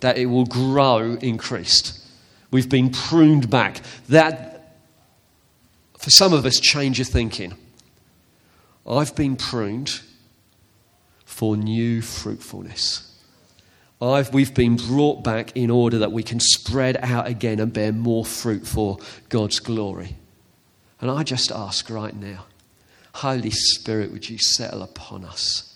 that 0.00 0.16
it 0.16 0.26
will 0.26 0.46
grow 0.46 1.14
increased. 1.20 2.00
We've 2.50 2.68
been 2.68 2.90
pruned 2.90 3.50
back. 3.50 3.82
That, 4.08 4.76
for 5.98 6.10
some 6.10 6.32
of 6.32 6.46
us, 6.46 6.60
change 6.60 6.98
your 6.98 7.04
thinking. 7.04 7.54
I've 8.88 9.14
been 9.14 9.36
pruned 9.36 10.00
for 11.24 11.56
new 11.56 12.00
fruitfulness. 12.00 13.04
I've, 14.00 14.32
we've 14.32 14.54
been 14.54 14.76
brought 14.76 15.24
back 15.24 15.56
in 15.56 15.70
order 15.70 15.98
that 15.98 16.12
we 16.12 16.22
can 16.22 16.38
spread 16.40 16.96
out 17.02 17.26
again 17.26 17.58
and 17.58 17.72
bear 17.72 17.92
more 17.92 18.24
fruit 18.24 18.66
for 18.66 18.98
God's 19.28 19.58
glory. 19.58 20.16
And 21.00 21.10
I 21.10 21.24
just 21.24 21.50
ask 21.50 21.90
right 21.90 22.14
now, 22.14 22.46
Holy 23.14 23.50
Spirit, 23.50 24.12
would 24.12 24.30
you 24.30 24.38
settle 24.38 24.82
upon 24.82 25.24
us? 25.24 25.67